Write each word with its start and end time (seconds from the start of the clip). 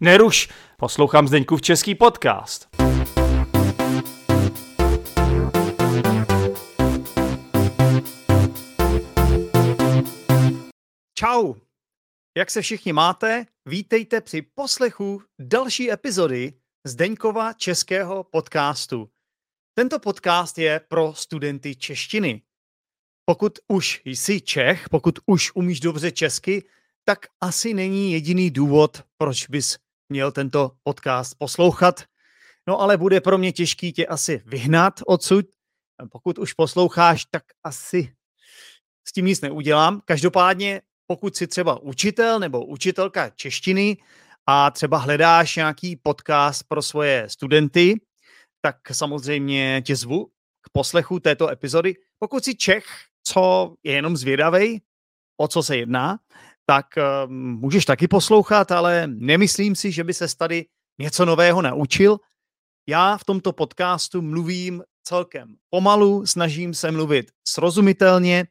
Neruš, 0.00 0.48
poslouchám 0.76 1.26
v 1.26 1.30
český 1.60 1.94
podcast. 1.94 2.68
Čau! 11.14 11.54
Jak 12.36 12.50
se 12.50 12.62
všichni 12.62 12.92
máte? 12.92 13.46
Vítejte 13.66 14.20
při 14.20 14.42
poslechu 14.42 15.22
další 15.40 15.92
epizody 15.92 16.52
Zdeňkova 16.86 17.52
českého 17.52 18.24
podcastu. 18.24 19.10
Tento 19.74 19.98
podcast 19.98 20.58
je 20.58 20.80
pro 20.88 21.14
studenty 21.14 21.76
češtiny. 21.76 22.42
Pokud 23.24 23.58
už 23.68 24.02
jsi 24.04 24.40
Čech, 24.40 24.88
pokud 24.88 25.18
už 25.26 25.52
umíš 25.54 25.80
dobře 25.80 26.12
česky, 26.12 26.64
tak 27.04 27.26
asi 27.40 27.74
není 27.74 28.12
jediný 28.12 28.50
důvod, 28.50 29.02
proč 29.16 29.48
bys 29.48 29.78
měl 30.08 30.32
tento 30.32 30.70
podcast 30.82 31.34
poslouchat. 31.38 32.04
No 32.68 32.80
ale 32.80 32.96
bude 32.96 33.20
pro 33.20 33.38
mě 33.38 33.52
těžký 33.52 33.92
tě 33.92 34.06
asi 34.06 34.42
vyhnat 34.46 35.00
odsud. 35.06 35.46
Pokud 36.10 36.38
už 36.38 36.52
posloucháš, 36.52 37.24
tak 37.30 37.42
asi 37.64 38.14
s 39.08 39.12
tím 39.12 39.26
nic 39.26 39.40
neudělám. 39.40 40.00
Každopádně, 40.04 40.82
pokud 41.06 41.36
jsi 41.36 41.46
třeba 41.46 41.82
učitel 41.82 42.38
nebo 42.38 42.66
učitelka 42.66 43.30
češtiny 43.30 43.96
a 44.46 44.70
třeba 44.70 44.98
hledáš 44.98 45.56
nějaký 45.56 45.96
podcast 45.96 46.64
pro 46.68 46.82
svoje 46.82 47.28
studenty, 47.28 48.00
tak 48.60 48.76
samozřejmě 48.92 49.82
tě 49.86 49.96
zvu 49.96 50.26
k 50.62 50.70
poslechu 50.72 51.20
této 51.20 51.48
epizody. 51.48 51.94
Pokud 52.18 52.44
jsi 52.44 52.54
Čech, 52.54 52.84
co 53.24 53.74
je 53.82 53.92
jenom 53.92 54.16
zvědavej, 54.16 54.80
o 55.36 55.48
co 55.48 55.62
se 55.62 55.76
jedná, 55.76 56.18
tak 56.70 56.86
uh, 56.96 57.32
můžeš 57.32 57.84
taky 57.84 58.08
poslouchat, 58.08 58.72
ale 58.72 59.06
nemyslím 59.06 59.76
si, 59.76 59.92
že 59.92 60.04
by 60.04 60.14
se 60.14 60.36
tady 60.36 60.66
něco 61.00 61.24
nového 61.24 61.62
naučil. 61.62 62.18
Já 62.88 63.16
v 63.16 63.24
tomto 63.24 63.52
podcastu 63.52 64.22
mluvím 64.22 64.82
celkem 65.02 65.54
pomalu, 65.70 66.26
snažím 66.26 66.74
se 66.74 66.90
mluvit 66.90 67.30
srozumitelně 67.48 68.46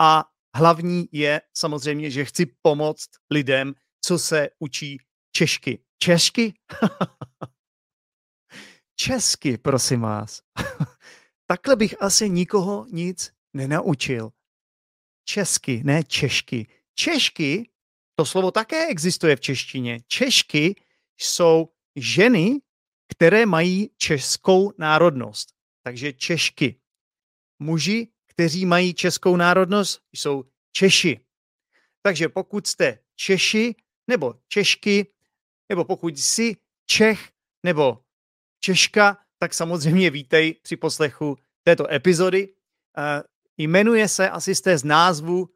a 0.00 0.24
hlavní 0.56 1.08
je 1.12 1.40
samozřejmě, 1.56 2.10
že 2.10 2.24
chci 2.24 2.46
pomoct 2.62 3.08
lidem, 3.30 3.74
co 4.04 4.18
se 4.18 4.48
učí 4.58 4.98
češky. 5.32 5.84
Češky? 5.98 6.54
Česky, 8.96 9.58
prosím 9.58 10.00
vás. 10.00 10.40
Takhle 11.46 11.76
bych 11.76 12.02
asi 12.02 12.30
nikoho 12.30 12.86
nic 12.92 13.32
nenaučil. 13.54 14.30
Česky, 15.24 15.82
ne 15.84 16.04
češky. 16.04 16.79
Češky, 17.00 17.70
to 18.14 18.24
slovo 18.24 18.50
také 18.50 18.86
existuje 18.86 19.36
v 19.36 19.40
češtině. 19.40 20.00
Češky 20.06 20.74
jsou 21.16 21.68
ženy, 21.96 22.60
které 23.08 23.46
mají 23.46 23.90
českou 23.96 24.72
národnost. 24.78 25.48
Takže 25.82 26.12
Češky. 26.12 26.80
Muži, 27.58 28.08
kteří 28.26 28.66
mají 28.66 28.94
českou 28.94 29.36
národnost, 29.36 30.02
jsou 30.12 30.44
Češi. 30.72 31.20
Takže 32.02 32.28
pokud 32.28 32.66
jste 32.66 32.98
Češi 33.16 33.74
nebo 34.06 34.34
Češky, 34.48 35.06
nebo 35.68 35.84
pokud 35.84 36.18
jsi 36.18 36.56
Čech 36.86 37.32
nebo 37.62 38.04
Češka, 38.60 39.18
tak 39.38 39.54
samozřejmě 39.54 40.10
vítej 40.10 40.54
při 40.62 40.76
poslechu 40.76 41.38
této 41.62 41.92
epizody. 41.92 42.48
Uh, 42.48 42.54
jmenuje 43.56 44.08
se, 44.08 44.30
asi 44.30 44.54
jste 44.54 44.78
z 44.78 44.84
názvu 44.84 45.48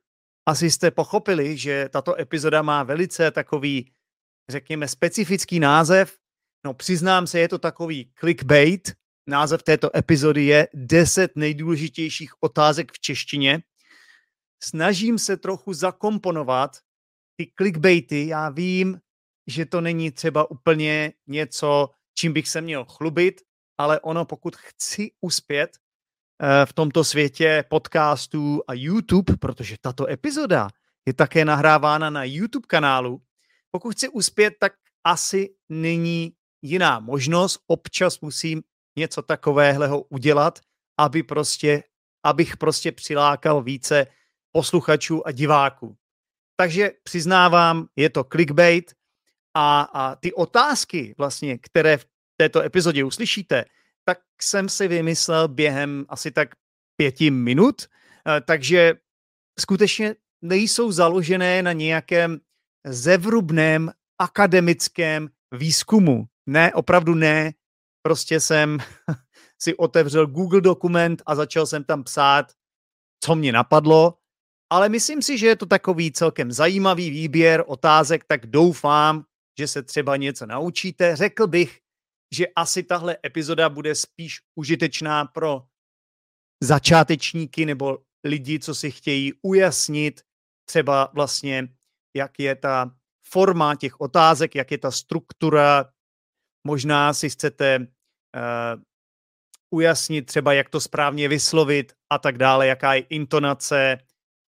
asi 0.47 0.71
jste 0.71 0.91
pochopili, 0.91 1.57
že 1.59 1.89
tato 1.89 2.21
epizoda 2.21 2.63
má 2.63 2.83
velice 2.83 3.31
takový, 3.31 3.93
řekněme, 4.49 4.89
specifický 4.89 5.61
název. 5.61 6.17
No 6.65 6.75
přiznám 6.75 7.27
se, 7.27 7.39
je 7.39 7.49
to 7.49 7.59
takový 7.59 8.13
clickbait. 8.21 8.93
Název 9.29 9.63
této 9.63 9.97
epizody 9.97 10.45
je 10.45 10.69
10 10.75 11.37
nejdůležitějších 11.37 12.43
otázek 12.43 12.93
v 12.93 13.01
češtině. 13.01 13.63
Snažím 14.63 15.19
se 15.19 15.37
trochu 15.37 15.73
zakomponovat 15.73 16.77
ty 17.37 17.53
clickbaity. 17.57 18.27
Já 18.27 18.51
vím, 18.51 19.01
že 19.47 19.67
to 19.67 19.81
není 19.81 20.11
třeba 20.11 20.51
úplně 20.51 21.13
něco, 21.27 21.91
čím 22.15 22.33
bych 22.33 22.49
se 22.49 22.61
měl 22.61 22.85
chlubit, 22.85 23.41
ale 23.79 24.01
ono, 24.01 24.25
pokud 24.25 24.57
chci 24.57 25.11
uspět, 25.21 25.79
v 26.65 26.73
tomto 26.73 27.05
světě 27.05 27.65
podcastů 27.69 28.63
a 28.69 28.73
YouTube, 28.75 29.37
protože 29.37 29.77
tato 29.81 30.11
epizoda 30.11 30.69
je 31.07 31.15
také 31.15 31.45
nahrávána 31.45 32.11
na 32.11 32.25
YouTube 32.25 32.67
kanálu. 32.67 33.23
Pokud 33.71 33.93
chci 33.93 34.09
uspět, 34.09 34.55
tak 34.61 34.73
asi 35.05 35.55
není 35.69 36.33
jiná 36.63 37.01
možnost. 37.01 37.61
Občas 37.67 38.21
musím 38.21 38.63
něco 38.97 39.23
takového 39.23 40.03
udělat, 40.03 40.59
aby 40.99 41.23
prostě, 41.23 41.83
abych 42.23 42.57
prostě 42.57 42.93
přilákal 42.93 43.63
více 43.63 44.07
posluchačů 44.53 45.27
a 45.27 45.33
diváků. 45.33 45.97
Takže 46.57 46.91
přiznávám, 47.03 47.87
je 47.97 48.11
to 48.11 48.25
clickbait 48.25 48.95
a, 49.55 49.81
a 49.81 50.17
ty 50.17 50.33
otázky, 50.33 51.15
vlastně, 51.19 51.59
které 51.59 51.97
v 51.97 52.07
této 52.37 52.61
epizodě 52.61 53.05
uslyšíte, 53.05 53.65
tak 54.05 54.19
jsem 54.43 54.69
si 54.69 54.89
vymyslel 54.89 55.49
během 55.49 56.05
asi 56.09 56.31
tak 56.31 56.49
pěti 56.97 57.31
minut, 57.31 57.83
eh, 57.83 58.41
takže 58.41 58.95
skutečně 59.61 60.15
nejsou 60.43 60.93
založené 60.93 61.63
na 61.63 61.73
nějakém 61.73 62.41
zevrubném 62.87 63.91
akademickém 64.19 65.29
výzkumu. 65.53 66.25
Ne, 66.47 66.75
opravdu 66.75 67.15
ne. 67.15 67.53
Prostě 68.03 68.41
jsem 68.41 68.79
si 69.63 69.77
otevřel 69.77 70.27
Google 70.27 70.61
dokument 70.61 71.23
a 71.27 71.35
začal 71.35 71.67
jsem 71.67 71.85
tam 71.85 72.05
psát, 72.05 72.53
co 73.25 73.35
mě 73.35 73.53
napadlo, 73.53 74.19
ale 74.71 74.89
myslím 74.89 75.23
si, 75.23 75.39
že 75.39 75.47
je 75.47 75.57
to 75.57 75.67
takový 75.67 76.13
celkem 76.13 76.53
zajímavý 76.53 77.11
výběr 77.11 77.65
otázek, 77.67 78.25
tak 78.25 78.47
doufám, 78.47 79.25
že 79.59 79.69
se 79.69 79.83
třeba 79.83 80.17
něco 80.17 80.47
naučíte. 80.47 81.17
Řekl 81.17 81.47
bych, 81.47 81.81
že 82.35 82.47
asi 82.57 82.83
tahle 82.83 83.17
epizoda 83.27 83.69
bude 83.69 83.95
spíš 83.95 84.41
užitečná 84.55 85.25
pro 85.25 85.63
začátečníky 86.63 87.67
nebo 87.67 87.99
lidi, 88.25 88.59
co 88.59 88.75
si 88.75 88.91
chtějí 88.91 89.33
ujasnit 89.43 90.21
třeba 90.69 91.11
vlastně, 91.15 91.69
jak 92.17 92.39
je 92.39 92.57
ta 92.57 92.91
forma 93.27 93.75
těch 93.75 94.01
otázek, 94.01 94.55
jak 94.55 94.71
je 94.71 94.79
ta 94.79 94.91
struktura. 94.91 95.91
Možná 96.67 97.15
si 97.15 97.31
chcete 97.31 97.79
uh, 97.79 98.83
ujasnit 99.71 100.27
třeba, 100.27 100.53
jak 100.53 100.69
to 100.69 100.81
správně 100.81 101.29
vyslovit 101.29 101.93
a 102.13 102.19
tak 102.19 102.39
dále, 102.39 102.67
jaká 102.67 102.95
je 102.95 103.01
intonace. 103.01 103.99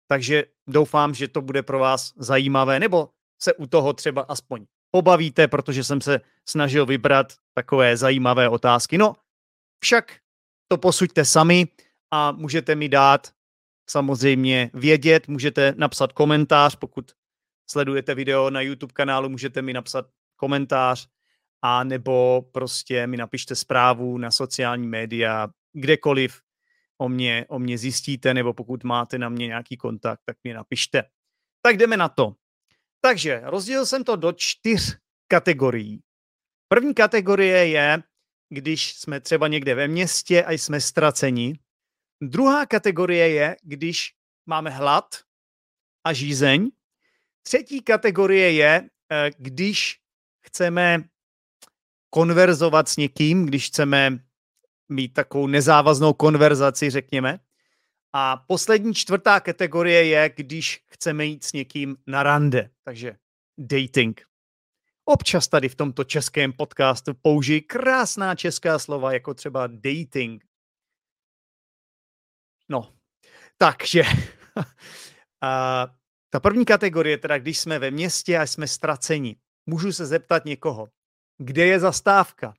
Takže 0.08 0.44
doufám, 0.70 1.14
že 1.14 1.28
to 1.28 1.42
bude 1.42 1.64
pro 1.64 1.80
vás 1.80 2.14
zajímavé, 2.18 2.80
nebo 2.80 3.10
se 3.42 3.54
u 3.54 3.68
toho 3.68 3.94
třeba 3.94 4.22
aspoň 4.22 4.66
pobavíte, 4.92 5.48
protože 5.48 5.84
jsem 5.84 6.02
se 6.02 6.22
snažil 6.50 6.86
vybrat 6.86 7.34
takové 7.54 7.98
zajímavé 7.98 8.50
otázky. 8.50 8.98
No, 8.98 9.16
však 9.84 10.18
to 10.68 10.78
posuďte 10.78 11.26
sami 11.26 11.68
a 12.12 12.32
můžete 12.32 12.76
mi 12.76 12.90
dát 12.90 13.28
samozřejmě 13.90 14.70
vědět, 14.74 15.28
můžete 15.28 15.74
napsat 15.78 16.14
komentář, 16.14 16.76
pokud 16.76 17.12
sledujete 17.70 18.16
video 18.16 18.50
na 18.50 18.62
YouTube 18.62 18.94
kanálu, 18.94 19.30
můžete 19.30 19.62
mi 19.62 19.74
napsat 19.74 20.06
komentář 20.36 21.08
a 21.62 21.84
nebo 21.84 22.42
prostě 22.52 23.08
mi 23.08 23.18
napište 23.18 23.56
zprávu 23.56 24.18
na 24.18 24.32
sociální 24.32 24.88
média, 24.88 25.48
kdekoliv 25.74 26.42
o 26.98 27.10
mě, 27.10 27.46
o 27.50 27.60
mě 27.60 27.78
zjistíte, 27.78 28.34
nebo 28.34 28.54
pokud 28.54 28.84
máte 28.84 29.18
na 29.18 29.30
mě 29.30 29.48
nějaký 29.48 29.78
kontakt, 29.78 30.22
tak 30.26 30.38
mi 30.44 30.54
napište. 30.54 31.04
Tak 31.62 31.78
jdeme 31.78 31.98
na 31.98 32.10
to. 32.10 32.36
Takže 33.02 33.42
rozdělil 33.44 33.86
jsem 33.86 34.04
to 34.04 34.16
do 34.16 34.32
čtyř 34.32 34.98
kategorií. 35.28 36.00
První 36.68 36.94
kategorie 36.94 37.68
je, 37.68 38.04
když 38.50 38.94
jsme 38.94 39.20
třeba 39.20 39.48
někde 39.48 39.76
ve 39.76 39.88
městě 39.88 40.44
a 40.44 40.52
jsme 40.52 40.82
ztraceni. 40.82 41.60
Druhá 42.22 42.66
kategorie 42.66 43.30
je, 43.30 43.56
když 43.64 44.14
máme 44.46 44.70
hlad 44.70 45.06
a 46.04 46.14
žízeň. 46.14 46.72
Třetí 47.44 47.82
kategorie 47.82 48.52
je, 48.52 48.90
eh, 49.12 49.32
když 49.38 50.00
chceme 50.42 51.04
konverzovat 52.10 52.90
s 52.90 52.98
někým, 52.98 53.46
když 53.46 53.68
chceme 53.68 54.20
mít 54.90 55.14
takovou 55.14 55.48
nezávaznou 55.48 56.14
konverzaci, 56.14 56.90
řekněme. 56.90 57.40
A 58.14 58.38
poslední 58.38 58.94
čtvrtá 58.94 59.40
kategorie 59.40 60.06
je, 60.06 60.30
když 60.36 60.86
chceme 60.88 61.26
jít 61.26 61.44
s 61.44 61.54
někým 61.54 61.98
na 62.08 62.24
rande, 62.24 62.70
takže 62.84 63.18
dating. 63.58 64.22
Občas 65.06 65.48
tady 65.48 65.70
v 65.70 65.76
tomto 65.76 66.04
českém 66.04 66.54
podcastu 66.54 67.14
použijí 67.14 67.62
krásná 67.62 68.36
česká 68.36 68.80
slova, 68.80 69.14
jako 69.14 69.34
třeba 69.34 69.68
dating. 69.68 70.46
No, 72.70 72.94
takže 73.58 74.04
a 75.42 75.88
ta 76.30 76.40
první 76.40 76.66
kategorie, 76.66 77.18
teda 77.18 77.38
když 77.38 77.60
jsme 77.60 77.80
ve 77.80 77.92
městě 77.92 78.38
a 78.38 78.48
jsme 78.48 78.68
ztraceni. 78.68 79.36
můžu 79.66 79.92
se 79.92 80.06
zeptat 80.06 80.46
někoho, 80.46 80.90
kde 81.38 81.66
je 81.66 81.80
zastávka. 81.80 82.54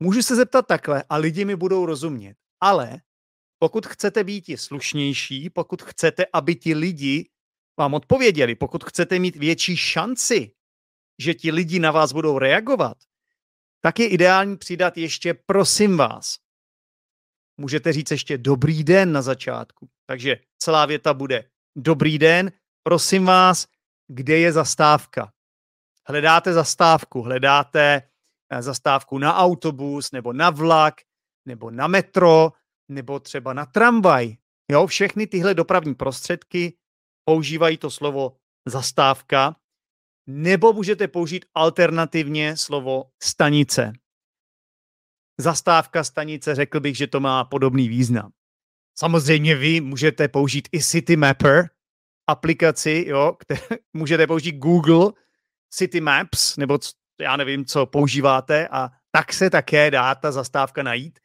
Můžu 0.00 0.22
se 0.22 0.36
zeptat 0.36 0.66
takhle 0.66 1.04
a 1.08 1.16
lidi 1.16 1.44
mi 1.44 1.56
budou 1.56 1.86
rozumět. 1.86 2.36
Ale 2.60 3.00
pokud 3.58 3.86
chcete 3.86 4.24
být 4.24 4.44
slušnější, 4.56 5.50
pokud 5.50 5.82
chcete, 5.82 6.26
aby 6.32 6.54
ti 6.54 6.74
lidi 6.74 7.30
vám 7.78 7.94
odpověděli, 7.94 8.54
pokud 8.54 8.84
chcete 8.84 9.18
mít 9.18 9.36
větší 9.36 9.76
šanci, 9.76 10.52
že 11.18 11.34
ti 11.34 11.52
lidi 11.52 11.78
na 11.78 11.90
vás 11.90 12.12
budou 12.12 12.38
reagovat, 12.38 12.96
tak 13.80 13.98
je 13.98 14.08
ideální 14.08 14.56
přidat 14.56 14.96
ještě 14.96 15.34
prosím 15.34 15.96
vás. 15.96 16.38
Můžete 17.56 17.92
říct 17.92 18.10
ještě 18.10 18.38
dobrý 18.38 18.84
den 18.84 19.12
na 19.12 19.22
začátku. 19.22 19.88
Takže 20.06 20.36
celá 20.58 20.86
věta 20.86 21.14
bude 21.14 21.50
dobrý 21.76 22.18
den, 22.18 22.52
prosím 22.82 23.24
vás, 23.24 23.66
kde 24.08 24.38
je 24.38 24.52
zastávka? 24.52 25.32
Hledáte 26.08 26.52
zastávku, 26.52 27.22
hledáte 27.22 28.02
eh, 28.50 28.62
zastávku 28.62 29.18
na 29.18 29.36
autobus, 29.36 30.12
nebo 30.12 30.32
na 30.32 30.50
vlak, 30.50 30.94
nebo 31.46 31.70
na 31.70 31.86
metro, 31.86 32.52
nebo 32.88 33.20
třeba 33.20 33.52
na 33.52 33.66
tramvaj. 33.66 34.36
Jo, 34.70 34.86
všechny 34.86 35.26
tyhle 35.26 35.54
dopravní 35.54 35.94
prostředky 35.94 36.76
používají 37.24 37.76
to 37.76 37.90
slovo 37.90 38.36
zastávka, 38.66 39.56
nebo 40.26 40.72
můžete 40.72 41.08
použít 41.08 41.44
alternativně 41.54 42.56
slovo 42.56 43.04
stanice. 43.22 43.92
Zastávka 45.40 46.04
stanice, 46.04 46.54
řekl 46.54 46.80
bych, 46.80 46.96
že 46.96 47.06
to 47.06 47.20
má 47.20 47.44
podobný 47.44 47.88
význam. 47.88 48.32
Samozřejmě 48.98 49.56
vy 49.56 49.80
můžete 49.80 50.28
použít 50.28 50.68
i 50.72 50.82
City 50.82 51.16
Mapper, 51.16 51.70
aplikaci, 52.26 53.04
jo, 53.08 53.36
které, 53.38 53.60
můžete 53.92 54.26
použít 54.26 54.52
Google 54.52 55.12
City 55.70 56.00
Maps, 56.00 56.56
nebo 56.56 56.78
já 57.20 57.36
nevím, 57.36 57.64
co 57.64 57.86
používáte 57.86 58.68
a 58.68 58.90
tak 59.10 59.32
se 59.32 59.50
také 59.50 59.90
dá 59.90 60.14
ta 60.14 60.32
zastávka 60.32 60.82
najít, 60.82 61.18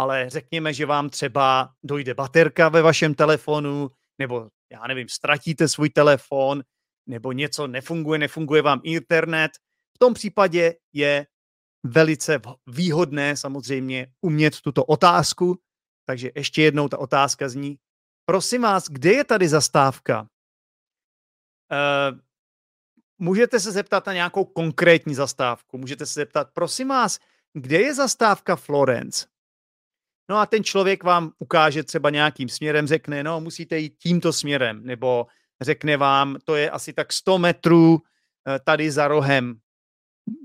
ale 0.00 0.30
řekněme, 0.30 0.74
že 0.74 0.86
vám 0.86 1.10
třeba 1.10 1.72
dojde 1.82 2.14
baterka 2.14 2.68
ve 2.68 2.82
vašem 2.82 3.14
telefonu, 3.14 3.90
nebo 4.18 4.48
já 4.72 4.86
nevím, 4.86 5.08
ztratíte 5.08 5.68
svůj 5.68 5.90
telefon, 5.90 6.62
nebo 7.08 7.32
něco 7.32 7.66
nefunguje, 7.66 8.18
nefunguje 8.18 8.62
vám 8.62 8.80
internet. 8.84 9.50
V 9.96 9.98
tom 9.98 10.14
případě 10.14 10.74
je 10.92 11.26
velice 11.86 12.40
výhodné 12.66 13.36
samozřejmě 13.36 14.12
umět 14.20 14.60
tuto 14.60 14.84
otázku. 14.84 15.58
Takže 16.06 16.30
ještě 16.34 16.62
jednou 16.62 16.88
ta 16.88 16.98
otázka 16.98 17.48
zní, 17.48 17.76
prosím 18.24 18.62
vás, 18.62 18.88
kde 18.88 19.12
je 19.12 19.24
tady 19.24 19.48
zastávka? 19.48 20.20
Uh, 20.20 22.18
můžete 23.18 23.60
se 23.60 23.72
zeptat 23.72 24.06
na 24.06 24.12
nějakou 24.12 24.44
konkrétní 24.44 25.14
zastávku. 25.14 25.78
Můžete 25.78 26.06
se 26.06 26.20
zeptat, 26.20 26.50
prosím 26.54 26.88
vás, 26.88 27.18
kde 27.52 27.80
je 27.80 27.94
zastávka 27.94 28.56
Florence? 28.56 29.26
No 30.30 30.36
a 30.36 30.46
ten 30.46 30.64
člověk 30.64 31.04
vám 31.04 31.32
ukáže 31.38 31.82
třeba 31.82 32.10
nějakým 32.10 32.48
směrem, 32.48 32.86
řekne, 32.86 33.22
no 33.22 33.40
musíte 33.40 33.78
jít 33.78 33.94
tímto 33.98 34.32
směrem, 34.32 34.80
nebo 34.84 35.26
řekne 35.60 35.96
vám, 35.96 36.36
to 36.44 36.56
je 36.56 36.70
asi 36.70 36.92
tak 36.92 37.12
100 37.12 37.38
metrů 37.38 37.98
eh, 37.98 38.58
tady 38.64 38.90
za 38.90 39.08
rohem. 39.08 39.54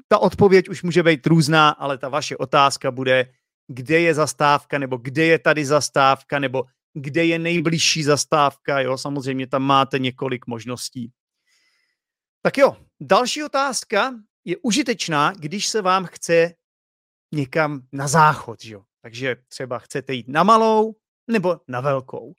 Ta 0.07 0.17
odpověď 0.17 0.69
už 0.69 0.83
může 0.83 1.03
být 1.03 1.27
různá, 1.27 1.69
ale 1.69 1.97
ta 1.97 2.09
vaše 2.09 2.37
otázka 2.37 2.91
bude, 2.91 3.31
kde 3.67 3.99
je 3.99 4.13
zastávka, 4.13 4.77
nebo 4.77 4.97
kde 4.97 5.25
je 5.25 5.39
tady 5.39 5.65
zastávka, 5.65 6.39
nebo 6.39 6.63
kde 6.93 7.25
je 7.25 7.39
nejbližší 7.39 8.03
zastávka, 8.03 8.79
jo, 8.79 8.97
samozřejmě 8.97 9.47
tam 9.47 9.63
máte 9.63 9.99
několik 9.99 10.47
možností. 10.47 11.11
Tak 12.41 12.57
jo, 12.57 12.77
další 13.01 13.43
otázka 13.43 14.13
je 14.45 14.57
užitečná, 14.61 15.33
když 15.37 15.67
se 15.67 15.81
vám 15.81 16.05
chce 16.05 16.53
někam 17.31 17.81
na 17.91 18.07
záchod, 18.07 18.65
jo. 18.65 18.83
Takže 19.05 19.35
třeba 19.47 19.79
chcete 19.79 20.13
jít 20.13 20.27
na 20.27 20.43
malou 20.43 20.95
nebo 21.27 21.61
na 21.67 21.81
velkou. 21.81 22.33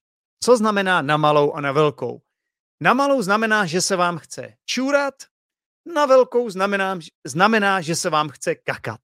Co 0.44 0.56
znamená 0.56 1.02
na 1.02 1.16
malou 1.16 1.52
a 1.52 1.60
na 1.60 1.72
velkou? 1.72 2.22
Na 2.80 2.94
malou 2.94 3.22
znamená, 3.22 3.66
že 3.66 3.80
se 3.80 3.96
vám 3.96 4.18
chce 4.18 4.56
čůrat, 4.64 5.14
na 5.94 6.06
velkou 6.06 6.50
znamená, 6.50 6.98
znamená, 7.26 7.80
že 7.80 7.96
se 7.96 8.10
vám 8.10 8.28
chce 8.28 8.54
kakat. 8.54 9.00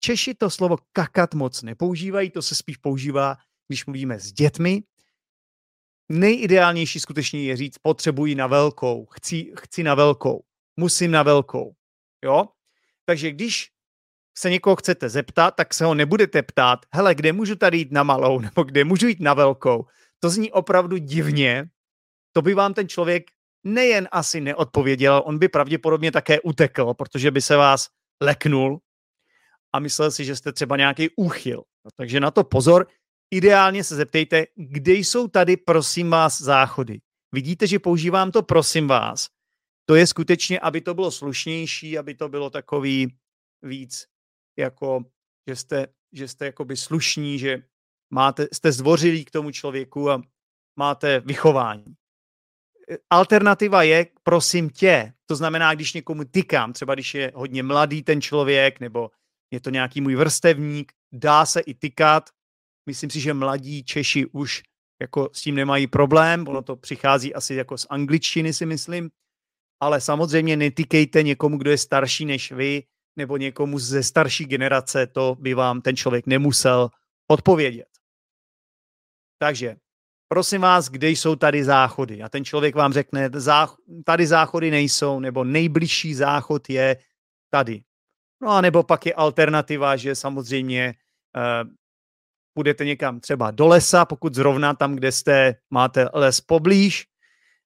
Češi 0.00 0.34
to 0.34 0.50
slovo 0.50 0.76
kakat 0.92 1.34
moc 1.34 1.62
nepoužívají, 1.62 2.30
to 2.30 2.42
se 2.42 2.54
spíš 2.54 2.76
používá, 2.76 3.36
když 3.66 3.86
mluvíme 3.86 4.20
s 4.20 4.32
dětmi. 4.32 4.82
Nejideálnější 6.08 7.00
skutečně 7.00 7.42
je 7.42 7.56
říct, 7.56 7.78
potřebuji 7.78 8.34
na 8.34 8.46
velkou, 8.46 9.06
chci, 9.06 9.52
chci 9.60 9.82
na 9.82 9.94
velkou, 9.94 10.44
musím 10.76 11.10
na 11.10 11.22
velkou. 11.22 11.74
Jo? 12.24 12.48
Takže 13.04 13.30
když 13.30 13.77
se 14.38 14.50
někoho 14.50 14.76
chcete 14.76 15.08
zeptat, 15.08 15.50
tak 15.50 15.74
se 15.74 15.84
ho 15.84 15.94
nebudete 15.94 16.42
ptát, 16.42 16.86
hele, 16.94 17.14
kde 17.14 17.32
můžu 17.32 17.56
tady 17.56 17.78
jít 17.78 17.92
na 17.92 18.02
malou, 18.02 18.38
nebo 18.46 18.62
kde 18.62 18.84
můžu 18.84 19.08
jít 19.08 19.20
na 19.20 19.34
velkou. 19.34 19.86
To 20.20 20.30
zní 20.30 20.52
opravdu 20.52 20.96
divně, 20.96 21.68
to 22.32 22.42
by 22.42 22.54
vám 22.54 22.74
ten 22.74 22.88
člověk 22.88 23.24
nejen 23.64 24.08
asi 24.12 24.40
neodpověděl, 24.40 25.22
on 25.24 25.38
by 25.38 25.48
pravděpodobně 25.48 26.12
také 26.12 26.40
utekl, 26.40 26.94
protože 26.94 27.30
by 27.30 27.42
se 27.42 27.56
vás 27.56 27.88
leknul 28.22 28.80
a 29.72 29.78
myslel 29.78 30.10
si, 30.10 30.24
že 30.24 30.36
jste 30.36 30.52
třeba 30.52 30.76
nějaký 30.76 31.08
úchyl. 31.16 31.62
No, 31.84 31.90
takže 31.96 32.20
na 32.20 32.30
to 32.30 32.44
pozor. 32.44 32.86
Ideálně 33.30 33.84
se 33.84 33.96
zeptejte, 33.96 34.46
kde 34.56 34.92
jsou 34.92 35.28
tady, 35.28 35.56
prosím 35.56 36.10
vás, 36.10 36.42
záchody. 36.42 37.00
Vidíte, 37.32 37.66
že 37.66 37.78
používám 37.78 38.30
to, 38.30 38.42
prosím 38.42 38.88
vás. 38.88 39.28
To 39.84 39.94
je 39.94 40.06
skutečně, 40.06 40.60
aby 40.60 40.80
to 40.80 40.94
bylo 40.94 41.10
slušnější, 41.10 41.98
aby 41.98 42.14
to 42.14 42.28
bylo 42.28 42.50
takový 42.50 43.14
víc, 43.62 44.06
jako, 44.58 45.04
že 45.48 45.56
jste, 45.56 45.86
že 46.12 46.28
jste 46.28 46.46
jakoby 46.46 46.76
slušní, 46.76 47.38
že 47.38 47.62
máte, 48.10 48.48
jste 48.52 48.72
zdvořilí 48.72 49.24
k 49.24 49.30
tomu 49.30 49.50
člověku 49.50 50.10
a 50.10 50.22
máte 50.78 51.20
vychování. 51.20 51.84
Alternativa 53.10 53.82
je, 53.82 54.06
prosím 54.22 54.70
tě, 54.70 55.12
to 55.26 55.36
znamená, 55.36 55.74
když 55.74 55.92
někomu 55.92 56.24
tykám, 56.24 56.72
třeba 56.72 56.94
když 56.94 57.14
je 57.14 57.32
hodně 57.34 57.62
mladý 57.62 58.02
ten 58.02 58.20
člověk, 58.20 58.80
nebo 58.80 59.10
je 59.50 59.60
to 59.60 59.70
nějaký 59.70 60.00
můj 60.00 60.14
vrstevník, 60.14 60.92
dá 61.12 61.46
se 61.46 61.60
i 61.60 61.74
tykat. 61.74 62.30
Myslím 62.86 63.10
si, 63.10 63.20
že 63.20 63.34
mladí 63.34 63.84
Češi 63.84 64.26
už 64.26 64.62
jako 65.00 65.30
s 65.32 65.42
tím 65.42 65.54
nemají 65.54 65.86
problém, 65.86 66.48
ono 66.48 66.62
to 66.62 66.76
přichází 66.76 67.34
asi 67.34 67.54
jako 67.54 67.78
z 67.78 67.86
angličtiny, 67.90 68.52
si 68.52 68.66
myslím, 68.66 69.10
ale 69.80 70.00
samozřejmě 70.00 70.56
netykejte 70.56 71.22
někomu, 71.22 71.58
kdo 71.58 71.70
je 71.70 71.78
starší 71.78 72.24
než 72.24 72.52
vy, 72.52 72.82
nebo 73.18 73.36
někomu 73.36 73.78
ze 73.78 74.02
starší 74.02 74.44
generace, 74.46 75.06
to 75.06 75.36
by 75.40 75.54
vám 75.54 75.80
ten 75.80 75.96
člověk 75.96 76.26
nemusel 76.26 76.90
odpovědět. 77.26 77.88
Takže 79.38 79.76
prosím 80.28 80.60
vás, 80.60 80.88
kde 80.88 81.10
jsou 81.10 81.36
tady 81.36 81.64
záchody? 81.64 82.22
A 82.22 82.28
ten 82.28 82.44
člověk 82.44 82.74
vám 82.74 82.92
řekne, 82.92 83.30
tady 84.04 84.26
záchody 84.26 84.70
nejsou, 84.70 85.20
nebo 85.20 85.44
nejbližší 85.44 86.14
záchod 86.14 86.70
je 86.70 86.96
tady. 87.50 87.82
No 88.42 88.50
a 88.50 88.60
nebo 88.60 88.82
pak 88.82 89.06
je 89.06 89.14
alternativa, 89.14 89.96
že 89.96 90.14
samozřejmě 90.14 90.94
uh, 91.36 91.70
půjdete 92.54 92.84
někam 92.84 93.20
třeba 93.20 93.50
do 93.50 93.66
lesa, 93.66 94.04
pokud 94.04 94.34
zrovna 94.34 94.74
tam, 94.74 94.94
kde 94.94 95.12
jste, 95.12 95.54
máte 95.70 96.08
les 96.14 96.40
poblíž. 96.40 97.06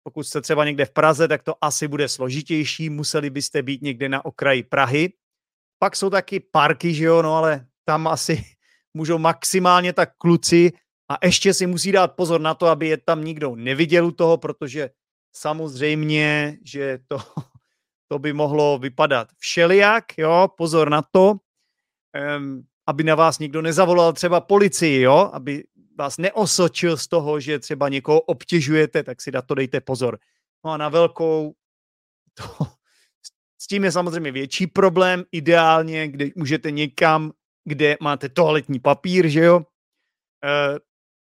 Pokud 0.03 0.23
jste 0.23 0.41
třeba 0.41 0.65
někde 0.65 0.85
v 0.85 0.91
Praze, 0.91 1.27
tak 1.27 1.43
to 1.43 1.55
asi 1.61 1.87
bude 1.87 2.07
složitější, 2.07 2.89
museli 2.89 3.29
byste 3.29 3.63
být 3.63 3.81
někde 3.81 4.09
na 4.09 4.25
okraji 4.25 4.63
Prahy. 4.63 5.13
Pak 5.83 5.95
jsou 5.95 6.09
taky 6.09 6.39
parky, 6.39 6.93
že 6.93 7.05
jo, 7.05 7.21
no 7.21 7.35
ale 7.35 7.65
tam 7.85 8.07
asi 8.07 8.43
můžou 8.93 9.17
maximálně 9.17 9.93
tak 9.93 10.09
kluci 10.17 10.71
a 11.09 11.25
ještě 11.25 11.53
si 11.53 11.67
musí 11.67 11.91
dát 11.91 12.15
pozor 12.15 12.41
na 12.41 12.53
to, 12.53 12.67
aby 12.67 12.87
je 12.87 12.97
tam 12.97 13.23
nikdo 13.23 13.55
neviděl 13.55 14.05
u 14.05 14.11
toho, 14.11 14.37
protože 14.37 14.89
samozřejmě, 15.33 16.57
že 16.65 16.99
to, 17.07 17.17
to 18.07 18.19
by 18.19 18.33
mohlo 18.33 18.77
vypadat 18.77 19.27
všelijak, 19.37 20.17
jo, 20.17 20.47
pozor 20.57 20.89
na 20.89 21.01
to, 21.01 21.35
um, 22.37 22.63
aby 22.87 23.03
na 23.03 23.15
vás 23.15 23.39
nikdo 23.39 23.61
nezavolal 23.61 24.13
třeba 24.13 24.41
policii, 24.41 25.01
jo, 25.01 25.29
aby 25.33 25.63
vás 25.97 26.17
neosočil 26.17 26.97
z 26.97 27.07
toho, 27.07 27.39
že 27.39 27.59
třeba 27.59 27.89
někoho 27.89 28.21
obtěžujete, 28.21 29.03
tak 29.03 29.21
si 29.21 29.31
na 29.31 29.41
to 29.41 29.55
dejte 29.55 29.81
pozor. 29.81 30.19
No 30.65 30.71
a 30.71 30.77
na 30.77 30.89
velkou, 30.89 31.53
to, 32.33 32.65
tím 33.71 33.83
je 33.83 33.91
samozřejmě 33.91 34.31
větší 34.31 34.67
problém, 34.67 35.23
ideálně, 35.31 36.07
kde 36.07 36.25
můžete 36.35 36.71
někam, 36.71 37.31
kde 37.63 37.97
máte 38.01 38.29
toaletní 38.29 38.79
papír, 38.79 39.27
že 39.27 39.39
jo, 39.39 39.63
e, 40.43 40.79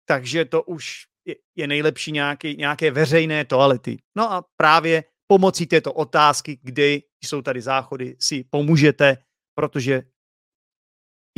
takže 0.06 0.46
to 0.46 0.64
už 0.64 1.08
je, 1.26 1.36
je 1.56 1.68
nejlepší 1.68 2.12
nějaký, 2.12 2.56
nějaké 2.56 2.92
veřejné 2.92 3.46
toalety. 3.46 3.98
No 4.18 4.32
a 4.32 4.46
právě 4.60 5.04
pomocí 5.28 5.66
této 5.68 5.94
otázky, 5.94 6.60
kde 6.64 7.00
jsou 7.24 7.42
tady 7.42 7.62
záchody, 7.62 8.16
si 8.20 8.44
pomůžete, 8.44 9.18
protože 9.56 10.04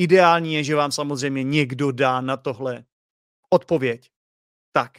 ideální 0.01 0.53
je, 0.53 0.63
že 0.63 0.75
vám 0.75 0.91
samozřejmě 0.91 1.43
někdo 1.43 1.91
dá 1.91 2.21
na 2.21 2.38
tohle 2.38 2.85
odpověď. 3.53 4.09
Tak. 4.74 4.91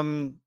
Um, 0.00 0.40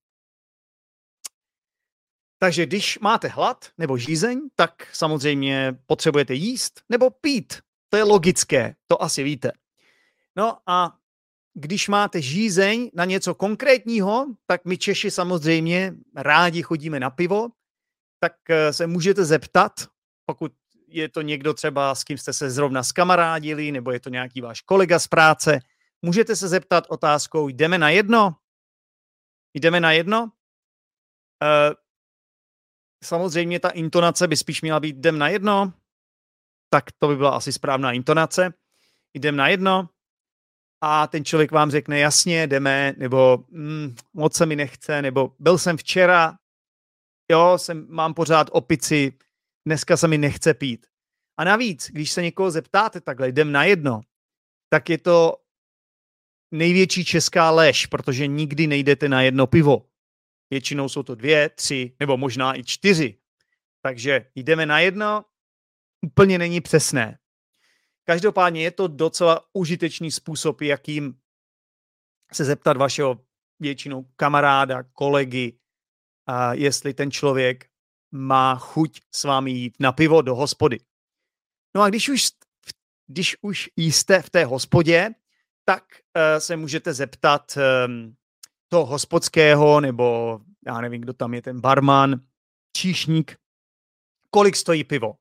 Takže 2.39 2.65
když 2.65 3.00
máte 3.00 3.27
hlad 3.27 3.65
nebo 3.77 3.98
žízeň, 3.98 4.42
tak 4.56 4.88
samozřejmě 4.94 5.77
potřebujete 5.86 6.34
jíst 6.34 6.82
nebo 6.89 7.10
pít. 7.10 7.54
To 7.89 7.98
je 7.98 8.04
logické, 8.04 8.75
to 8.88 9.04
asi 9.04 9.24
víte. 9.24 9.51
No 10.36 10.58
a 10.65 10.98
když 11.54 11.88
máte 11.88 12.22
žízeň 12.22 12.92
na 12.94 13.06
něco 13.06 13.36
konkrétního, 13.36 14.25
tak 14.46 14.65
my 14.65 14.77
Češi 14.77 15.12
samozřejmě 15.12 15.94
rádi 16.15 16.63
chodíme 16.63 17.00
na 17.00 17.10
pivo, 17.10 17.50
tak 18.20 18.34
eh, 18.50 18.74
se 18.74 18.88
můžete 18.88 19.25
zeptat, 19.25 19.72
pokud 20.25 20.51
je 20.88 21.10
to 21.10 21.22
někdo 21.22 21.54
třeba, 21.54 21.96
s 21.96 22.04
kým 22.04 22.18
jste 22.18 22.34
se 22.34 22.50
zrovna 22.50 22.84
skamarádili, 22.84 23.72
nebo 23.72 23.92
je 23.92 24.00
to 24.00 24.10
nějaký 24.10 24.42
váš 24.42 24.62
kolega 24.62 25.00
z 25.00 25.08
práce, 25.08 25.60
můžete 26.01 26.36
se 26.36 26.48
zeptat 26.48 26.84
otázkou, 26.89 27.48
jdeme 27.48 27.77
na 27.77 27.89
jedno? 27.89 28.36
Jdeme 29.54 29.80
na 29.80 29.92
jedno? 29.92 30.32
Samozřejmě 33.05 33.59
ta 33.59 33.69
intonace 33.69 34.27
by 34.27 34.38
spíš 34.38 34.62
měla 34.62 34.79
být 34.79 34.95
jdem 34.95 35.17
na 35.17 35.27
jedno, 35.27 35.74
tak 36.69 36.91
to 37.00 37.07
by 37.07 37.15
byla 37.15 37.29
asi 37.29 37.53
správná 37.53 37.91
intonace. 37.91 38.53
Jdem 39.13 39.35
na 39.35 39.47
jedno 39.47 39.89
a 40.81 41.07
ten 41.07 41.25
člověk 41.25 41.51
vám 41.51 41.71
řekne 41.71 42.00
jasně, 42.00 42.47
jdeme, 42.47 42.93
nebo 42.97 43.45
mm, 43.50 43.95
moc 44.13 44.35
se 44.35 44.45
mi 44.45 44.55
nechce, 44.55 45.01
nebo 45.01 45.35
byl 45.39 45.57
jsem 45.57 45.77
včera, 45.77 46.38
jo, 47.31 47.57
jsem, 47.57 47.88
mám 47.89 48.13
pořád 48.13 48.47
opici, 48.51 49.13
dneska 49.65 49.97
se 49.97 50.07
mi 50.07 50.17
nechce 50.17 50.53
pít. 50.53 50.88
A 51.38 51.43
navíc, 51.43 51.91
když 51.91 52.12
se 52.12 52.21
někoho 52.21 52.51
zeptáte 52.51 53.01
takhle, 53.01 53.29
jdem 53.29 53.51
na 53.51 53.63
jedno, 53.63 54.01
tak 54.69 54.89
je 54.89 54.97
to 54.97 55.38
největší 56.51 57.05
česká 57.05 57.51
lež, 57.51 57.85
protože 57.85 58.27
nikdy 58.27 58.67
nejdete 58.67 59.09
na 59.09 59.21
jedno 59.21 59.47
pivo. 59.47 59.85
Většinou 60.50 60.90
jsou 60.90 61.04
to 61.04 61.16
dvě, 61.16 61.50
tři 61.50 61.96
nebo 62.00 62.18
možná 62.18 62.58
i 62.58 62.64
čtyři. 62.64 63.18
Takže 63.82 64.25
jdeme 64.36 64.66
na 64.66 64.80
jedno, 64.80 65.25
úplně 66.02 66.38
není 66.38 66.62
přesné. 66.62 67.20
Každopádně 68.04 68.64
je 68.64 68.72
to 68.72 68.88
docela 68.88 69.46
užitečný 69.54 70.12
způsob, 70.12 70.62
jakým 70.62 71.20
se 72.34 72.46
zeptat 72.46 72.78
vašeho 72.78 73.25
většinou 73.60 74.06
kamaráda, 74.16 74.84
kolegy, 74.84 75.60
a 76.28 76.54
jestli 76.54 76.94
ten 76.94 77.12
člověk 77.12 77.70
má 78.12 78.56
chuť 78.56 79.02
s 79.12 79.24
vámi 79.24 79.52
jít 79.52 79.75
na 79.80 79.92
pivo 79.92 80.22
do 80.22 80.36
hospody. 80.36 80.80
No 81.75 81.82
a 81.82 81.90
když 81.90 82.10
už, 82.10 82.28
když 83.08 83.38
už 83.42 83.70
jste 83.75 84.22
v 84.22 84.30
té 84.30 84.46
hospodě, 84.46 85.10
tak 85.66 85.84
uh, 85.94 86.40
se 86.40 86.56
můžete 86.56 86.94
zeptat 86.94 87.58
um, 87.88 88.16
toho 88.75 88.86
hospodského, 88.86 89.82
nebo 89.82 90.39
já 90.67 90.82
nevím, 90.82 91.01
kdo 91.01 91.13
tam 91.13 91.34
je 91.34 91.41
ten 91.41 91.62
barman, 91.62 92.20
číšník, 92.77 93.38
kolik 94.29 94.55
stojí 94.55 94.84
pivo. 94.84 95.15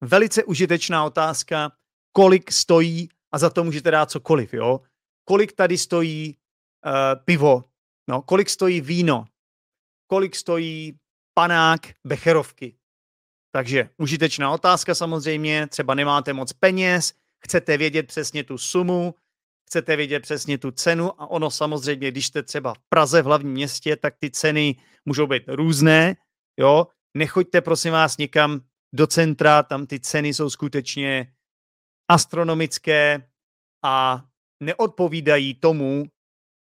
Velice 0.00 0.44
užitečná 0.44 1.04
otázka, 1.04 1.72
kolik 2.12 2.52
stojí, 2.52 3.08
a 3.32 3.38
za 3.38 3.50
to 3.50 3.64
můžete 3.64 3.90
dát 3.90 4.10
cokoliv, 4.10 4.54
jo. 4.54 4.80
Kolik 5.24 5.52
tady 5.52 5.78
stojí 5.78 6.36
uh, 6.86 6.92
pivo, 7.24 7.64
no, 8.08 8.22
kolik 8.22 8.50
stojí 8.50 8.80
víno, 8.80 9.24
kolik 10.06 10.36
stojí 10.36 10.98
panák 11.34 11.80
becherovky. 12.04 12.76
Takže 13.54 13.90
užitečná 13.96 14.50
otázka 14.50 14.94
samozřejmě, 14.94 15.66
třeba 15.66 15.94
nemáte 15.94 16.32
moc 16.32 16.52
peněz, 16.52 17.14
chcete 17.44 17.76
vědět 17.76 18.06
přesně 18.06 18.44
tu 18.44 18.58
sumu, 18.58 19.14
chcete 19.66 19.96
vědět 19.96 20.20
přesně 20.20 20.58
tu 20.58 20.70
cenu 20.70 21.22
a 21.22 21.26
ono 21.30 21.50
samozřejmě, 21.50 22.10
když 22.10 22.26
jste 22.26 22.42
třeba 22.42 22.74
v 22.74 22.78
Praze, 22.88 23.22
v 23.22 23.24
hlavním 23.24 23.52
městě, 23.52 23.96
tak 23.96 24.14
ty 24.18 24.30
ceny 24.30 24.76
můžou 25.04 25.26
být 25.26 25.42
různé, 25.48 26.16
jo. 26.56 26.86
Nechoďte 27.16 27.60
prosím 27.60 27.92
vás 27.92 28.16
někam 28.16 28.60
do 28.94 29.06
centra, 29.06 29.62
tam 29.62 29.86
ty 29.86 30.00
ceny 30.00 30.34
jsou 30.34 30.50
skutečně 30.50 31.32
astronomické 32.08 33.28
a 33.84 34.24
neodpovídají 34.60 35.54
tomu, 35.54 36.04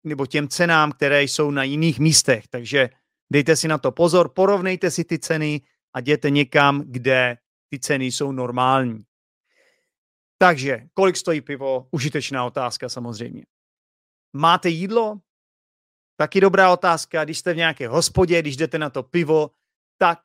nebo 0.03 0.25
těm 0.25 0.47
cenám, 0.47 0.91
které 0.91 1.23
jsou 1.23 1.51
na 1.51 1.63
jiných 1.63 1.99
místech. 1.99 2.47
Takže 2.47 2.89
dejte 3.31 3.55
si 3.55 3.67
na 3.67 3.77
to 3.77 3.91
pozor, 3.91 4.29
porovnejte 4.29 4.91
si 4.91 5.03
ty 5.03 5.19
ceny 5.19 5.61
a 5.93 5.99
jděte 5.99 6.29
někam, 6.29 6.83
kde 6.85 7.37
ty 7.69 7.79
ceny 7.79 8.05
jsou 8.05 8.31
normální. 8.31 9.03
Takže, 10.45 10.87
kolik 10.93 11.17
stojí 11.17 11.41
pivo? 11.41 11.87
Užitečná 11.91 12.45
otázka 12.45 12.89
samozřejmě. 12.89 13.45
Máte 14.33 14.69
jídlo? 14.69 15.19
Taky 16.17 16.41
dobrá 16.41 16.73
otázka. 16.73 17.23
Když 17.23 17.37
jste 17.39 17.53
v 17.53 17.57
nějaké 17.57 17.87
hospodě, 17.87 18.41
když 18.41 18.57
jdete 18.57 18.79
na 18.79 18.89
to 18.89 19.03
pivo, 19.03 19.51
tak 19.97 20.19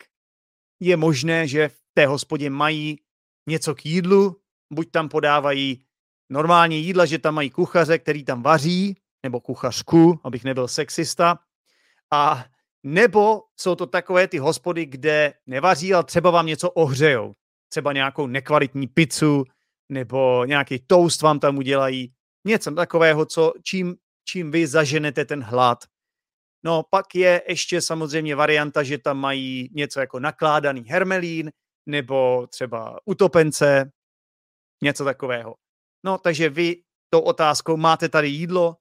je 0.80 0.96
možné, 0.96 1.48
že 1.48 1.68
v 1.68 1.80
té 1.94 2.06
hospodě 2.06 2.50
mají 2.50 3.00
něco 3.48 3.74
k 3.74 3.86
jídlu, 3.86 4.36
buď 4.72 4.90
tam 4.90 5.08
podávají 5.08 5.84
normálně 6.30 6.76
jídla, 6.76 7.06
že 7.06 7.18
tam 7.18 7.34
mají 7.34 7.50
kuchaře, 7.50 7.98
který 7.98 8.24
tam 8.24 8.42
vaří, 8.42 8.96
nebo 9.22 9.40
kuchařku, 9.40 10.20
abych 10.24 10.44
nebyl 10.44 10.68
sexista, 10.68 11.38
a 12.12 12.44
nebo 12.82 13.42
jsou 13.56 13.74
to 13.74 13.86
takové 13.86 14.28
ty 14.28 14.38
hospody, 14.38 14.86
kde 14.86 15.34
nevaří, 15.46 15.94
ale 15.94 16.04
třeba 16.04 16.30
vám 16.30 16.46
něco 16.46 16.70
ohřejou. 16.70 17.34
Třeba 17.68 17.92
nějakou 17.92 18.26
nekvalitní 18.26 18.86
pizzu, 18.86 19.44
nebo 19.90 20.44
nějaký 20.44 20.78
toast 20.78 21.22
vám 21.22 21.40
tam 21.40 21.58
udělají. 21.58 22.12
Něco 22.46 22.70
takového, 22.70 23.26
co, 23.26 23.52
čím, 23.62 23.96
čím 24.24 24.50
vy 24.50 24.66
zaženete 24.66 25.24
ten 25.24 25.42
hlad. 25.42 25.84
No 26.64 26.82
pak 26.90 27.14
je 27.14 27.42
ještě 27.48 27.80
samozřejmě 27.80 28.36
varianta, 28.36 28.82
že 28.82 28.98
tam 28.98 29.18
mají 29.18 29.70
něco 29.72 30.00
jako 30.00 30.20
nakládaný 30.20 30.84
hermelín, 30.88 31.50
nebo 31.86 32.46
třeba 32.46 32.98
utopence, 33.04 33.92
něco 34.82 35.04
takového. 35.04 35.54
No, 36.04 36.18
takže 36.18 36.48
vy 36.48 36.82
tou 37.10 37.20
otázkou, 37.20 37.76
máte 37.76 38.08
tady 38.08 38.28
jídlo? 38.28 38.76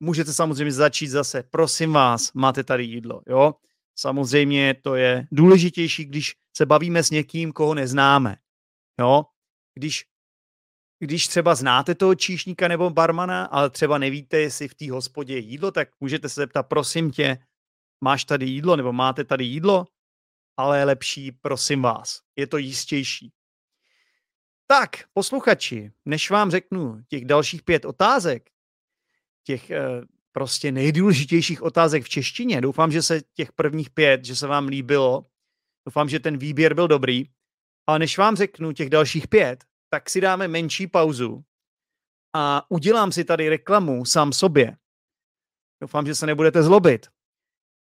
Můžete 0.00 0.32
samozřejmě 0.32 0.72
začít 0.72 1.08
zase, 1.08 1.42
prosím 1.42 1.92
vás, 1.92 2.32
máte 2.32 2.64
tady 2.64 2.84
jídlo, 2.84 3.22
jo? 3.28 3.54
Samozřejmě 3.98 4.74
to 4.74 4.94
je 4.94 5.26
důležitější, 5.32 6.04
když 6.04 6.32
se 6.56 6.66
bavíme 6.66 7.02
s 7.02 7.10
někým, 7.10 7.52
koho 7.52 7.74
neznáme, 7.74 8.36
jo? 9.00 9.24
Když, 9.74 10.04
když 11.02 11.28
třeba 11.28 11.54
znáte 11.54 11.94
toho 11.94 12.14
číšníka 12.14 12.68
nebo 12.68 12.90
barmana, 12.90 13.44
ale 13.44 13.70
třeba 13.70 13.98
nevíte, 13.98 14.40
jestli 14.40 14.68
v 14.68 14.74
té 14.74 14.90
hospodě 14.90 15.34
je 15.34 15.40
jídlo, 15.40 15.70
tak 15.70 15.88
můžete 16.00 16.28
se 16.28 16.40
zeptat, 16.40 16.62
prosím 16.62 17.10
tě, 17.10 17.38
máš 18.00 18.24
tady 18.24 18.46
jídlo 18.46 18.76
nebo 18.76 18.92
máte 18.92 19.24
tady 19.24 19.44
jídlo? 19.44 19.86
Ale 20.56 20.78
je 20.78 20.84
lepší, 20.84 21.32
prosím 21.32 21.82
vás, 21.82 22.20
je 22.36 22.46
to 22.46 22.58
jistější. 22.58 23.32
Tak, 24.66 24.90
posluchači, 25.12 25.92
než 26.04 26.30
vám 26.30 26.50
řeknu 26.50 27.02
těch 27.08 27.24
dalších 27.24 27.62
pět 27.62 27.84
otázek, 27.84 28.50
těch 29.44 29.70
eh, 29.70 29.80
prostě 30.32 30.72
nejdůležitějších 30.72 31.62
otázek 31.62 32.04
v 32.04 32.08
češtině, 32.08 32.60
doufám, 32.60 32.92
že 32.92 33.02
se 33.02 33.20
těch 33.34 33.52
prvních 33.52 33.90
pět, 33.90 34.24
že 34.24 34.36
se 34.36 34.46
vám 34.46 34.66
líbilo, 34.66 35.26
doufám, 35.86 36.08
že 36.08 36.20
ten 36.20 36.38
výběr 36.38 36.74
byl 36.74 36.88
dobrý, 36.88 37.24
ale 37.86 37.98
než 37.98 38.18
vám 38.18 38.36
řeknu 38.36 38.72
těch 38.72 38.90
dalších 38.90 39.28
pět, 39.28 39.64
tak 39.92 40.10
si 40.10 40.20
dáme 40.20 40.48
menší 40.48 40.86
pauzu 40.86 41.44
a 42.32 42.70
udělám 42.70 43.12
si 43.12 43.24
tady 43.24 43.48
reklamu 43.48 44.04
sám 44.04 44.32
sobě. 44.32 44.76
Doufám, 45.80 46.06
že 46.06 46.14
se 46.14 46.26
nebudete 46.26 46.62
zlobit. 46.62 47.06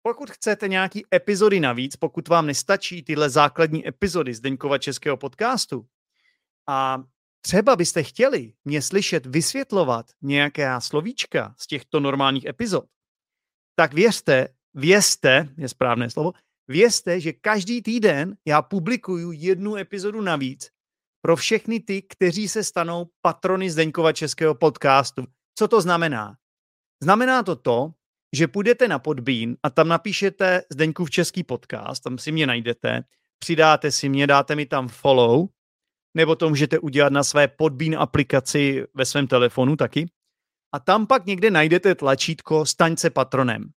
Pokud 0.02 0.30
chcete 0.30 0.68
nějaký 0.68 1.06
epizody 1.14 1.60
navíc, 1.60 1.96
pokud 1.96 2.28
vám 2.28 2.48
nestačí 2.48 3.04
tyhle 3.04 3.30
základní 3.30 3.88
epizody 3.88 4.34
z 4.34 4.40
Deňkova 4.40 4.78
českého 4.78 5.18
podcastu, 5.18 5.86
a 6.68 7.04
třeba 7.42 7.76
byste 7.76 8.04
chtěli 8.04 8.54
mě 8.66 8.82
slyšet 8.82 9.26
vysvětlovat 9.26 10.06
nějaké 10.22 10.70
slovíčka 10.80 11.56
z 11.58 11.68
těchto 11.68 12.00
normálních 12.00 12.46
epizod, 12.46 12.86
tak 13.76 13.94
věřte, 13.94 14.48
vězte, 14.74 15.50
je 15.58 15.70
správné 15.70 16.10
slovo, 16.10 16.32
vězte, 16.68 17.20
že 17.20 17.34
každý 17.34 17.82
týden 17.82 18.38
já 18.46 18.62
publikuju 18.62 19.32
jednu 19.32 19.76
epizodu 19.76 20.22
navíc 20.22 20.79
pro 21.22 21.36
všechny 21.36 21.80
ty, 21.80 22.02
kteří 22.02 22.48
se 22.48 22.64
stanou 22.64 23.06
patrony 23.22 23.72
Zdeňkova 23.72 24.14
českého 24.14 24.56
podcastu. 24.56 25.24
Co 25.56 25.68
to 25.68 25.82
znamená? 25.82 26.36
Znamená 27.04 27.44
to 27.44 27.56
to, 27.56 27.92
že 28.36 28.48
půjdete 28.48 28.88
na 28.88 29.00
Podbín 29.00 29.58
a 29.64 29.70
tam 29.70 29.88
napíšete 29.88 30.62
Zdeňkův 30.72 31.10
český 31.10 31.44
podcast, 31.44 32.04
tam 32.04 32.18
si 32.18 32.32
mě 32.32 32.48
najdete, 32.48 33.04
přidáte 33.40 33.92
si 33.92 34.10
mě, 34.10 34.28
dáte 34.28 34.56
mi 34.56 34.66
tam 34.66 34.88
follow 34.88 35.48
nebo 36.14 36.36
to 36.36 36.50
můžete 36.50 36.80
udělat 36.80 37.14
na 37.14 37.24
své 37.24 37.48
Podbean 37.48 38.02
aplikaci 38.02 38.88
ve 38.94 39.06
svém 39.06 39.28
telefonu 39.28 39.76
taky. 39.76 40.12
A 40.72 40.80
tam 40.80 41.08
pak 41.08 41.26
někde 41.26 41.52
najdete 41.52 41.96
tlačítko 41.96 42.66
Staň 42.66 42.98
se 42.98 43.10
patronem. 43.10 43.70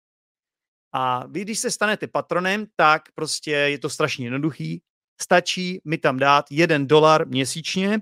A 0.93 1.27
vy, 1.27 1.41
když 1.41 1.59
se 1.59 1.71
stanete 1.71 2.07
patronem, 2.07 2.65
tak 2.75 3.01
prostě 3.15 3.51
je 3.51 3.79
to 3.79 3.89
strašně 3.89 4.25
jednoduchý. 4.25 4.81
Stačí 5.21 5.81
mi 5.85 5.97
tam 5.97 6.17
dát 6.17 6.45
jeden 6.49 6.87
dolar 6.87 7.27
měsíčně 7.27 7.99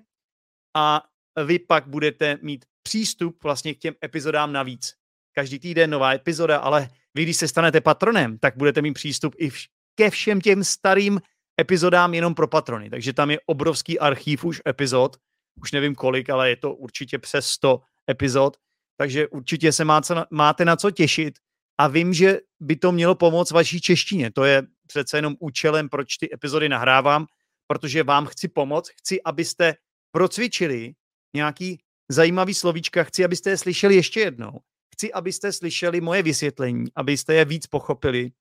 a 0.75 1.03
vy 1.45 1.59
pak 1.59 1.87
budete 1.87 2.37
mít 2.41 2.65
přístup 2.83 3.43
vlastně 3.43 3.73
k 3.73 3.77
těm 3.79 3.93
epizodám 4.05 4.53
navíc. 4.53 4.93
Každý 5.35 5.59
týden 5.59 5.89
nová 5.89 6.13
epizoda, 6.13 6.57
ale 6.57 6.89
vy, 7.15 7.23
když 7.23 7.37
se 7.37 7.47
stanete 7.47 7.81
patronem, 7.81 8.37
tak 8.37 8.57
budete 8.57 8.81
mít 8.81 8.93
přístup 8.93 9.35
i 9.37 9.49
ke 9.95 10.09
všem 10.09 10.41
těm 10.41 10.63
starým 10.63 11.21
epizodám 11.61 12.13
jenom 12.13 12.35
pro 12.35 12.47
patrony. 12.47 12.89
Takže 12.89 13.13
tam 13.13 13.31
je 13.31 13.39
obrovský 13.45 13.99
archív 13.99 14.43
už 14.43 14.61
epizod, 14.67 15.17
už 15.61 15.71
nevím 15.71 15.95
kolik, 15.95 16.29
ale 16.29 16.49
je 16.49 16.55
to 16.55 16.73
určitě 16.73 17.19
přes 17.19 17.47
100 17.47 17.81
epizod, 18.09 18.57
takže 18.97 19.27
určitě 19.27 19.71
se 19.71 19.85
máte 20.31 20.65
na 20.65 20.75
co 20.75 20.91
těšit 20.91 21.39
a 21.79 21.87
vím, 21.87 22.13
že 22.13 22.39
by 22.59 22.75
to 22.75 22.91
mělo 22.91 23.15
pomoct 23.15 23.51
vaší 23.51 23.81
češtině. 23.81 24.31
To 24.31 24.43
je 24.43 24.63
přece 24.89 25.17
jenom 25.17 25.35
účelem, 25.39 25.89
proč 25.89 26.17
ty 26.17 26.33
epizody 26.33 26.69
nahrávám, 26.69 27.25
protože 27.67 28.03
vám 28.03 28.25
chci 28.25 28.47
pomoct, 28.47 28.89
chci, 28.89 29.23
abyste 29.23 29.75
procvičili 30.11 30.93
nějaký 31.35 31.79
zajímavý 32.09 32.53
slovíčka, 32.53 33.03
chci, 33.03 33.25
abyste 33.25 33.49
je 33.49 33.57
slyšeli 33.57 33.95
ještě 33.95 34.19
jednou. 34.19 34.59
Chci, 34.93 35.13
abyste 35.13 35.53
slyšeli 35.53 36.01
moje 36.01 36.23
vysvětlení, 36.23 36.85
abyste 36.95 37.33
je 37.33 37.45
víc 37.45 37.67
pochopili 37.67 38.31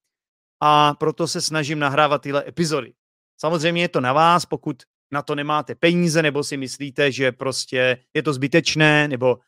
a 0.60 0.94
proto 0.94 1.28
se 1.28 1.40
snažím 1.40 1.78
nahrávat 1.78 2.22
tyhle 2.22 2.44
epizody. 2.48 2.92
Samozřejmě 3.40 3.82
je 3.82 3.88
to 3.88 4.00
na 4.00 4.12
vás, 4.12 4.46
pokud 4.46 4.82
na 5.12 5.22
to 5.22 5.34
nemáte 5.34 5.74
peníze, 5.74 6.22
nebo 6.22 6.44
si 6.44 6.56
myslíte, 6.56 7.12
že 7.12 7.32
prostě 7.32 8.04
je 8.14 8.22
to 8.22 8.32
zbytečné, 8.32 9.08
nebo 9.08 9.38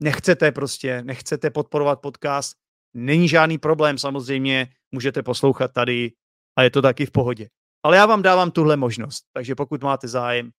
nechcete 0.00 0.52
prostě, 0.52 1.02
nechcete 1.02 1.50
podporovat 1.50 2.00
podcast, 2.00 2.56
není 2.94 3.28
žádný 3.28 3.58
problém, 3.58 3.98
samozřejmě 3.98 4.68
můžete 4.92 5.22
poslouchat 5.22 5.72
tady 5.72 6.12
a 6.56 6.62
je 6.62 6.70
to 6.70 6.82
taky 6.82 7.06
v 7.06 7.10
pohodě. 7.10 7.48
Ale 7.82 7.96
já 7.96 8.06
vám 8.06 8.22
dávám 8.22 8.50
tuhle 8.50 8.76
možnost, 8.76 9.24
takže 9.32 9.54
pokud 9.54 9.82
máte 9.82 10.08
zájem, 10.08 10.50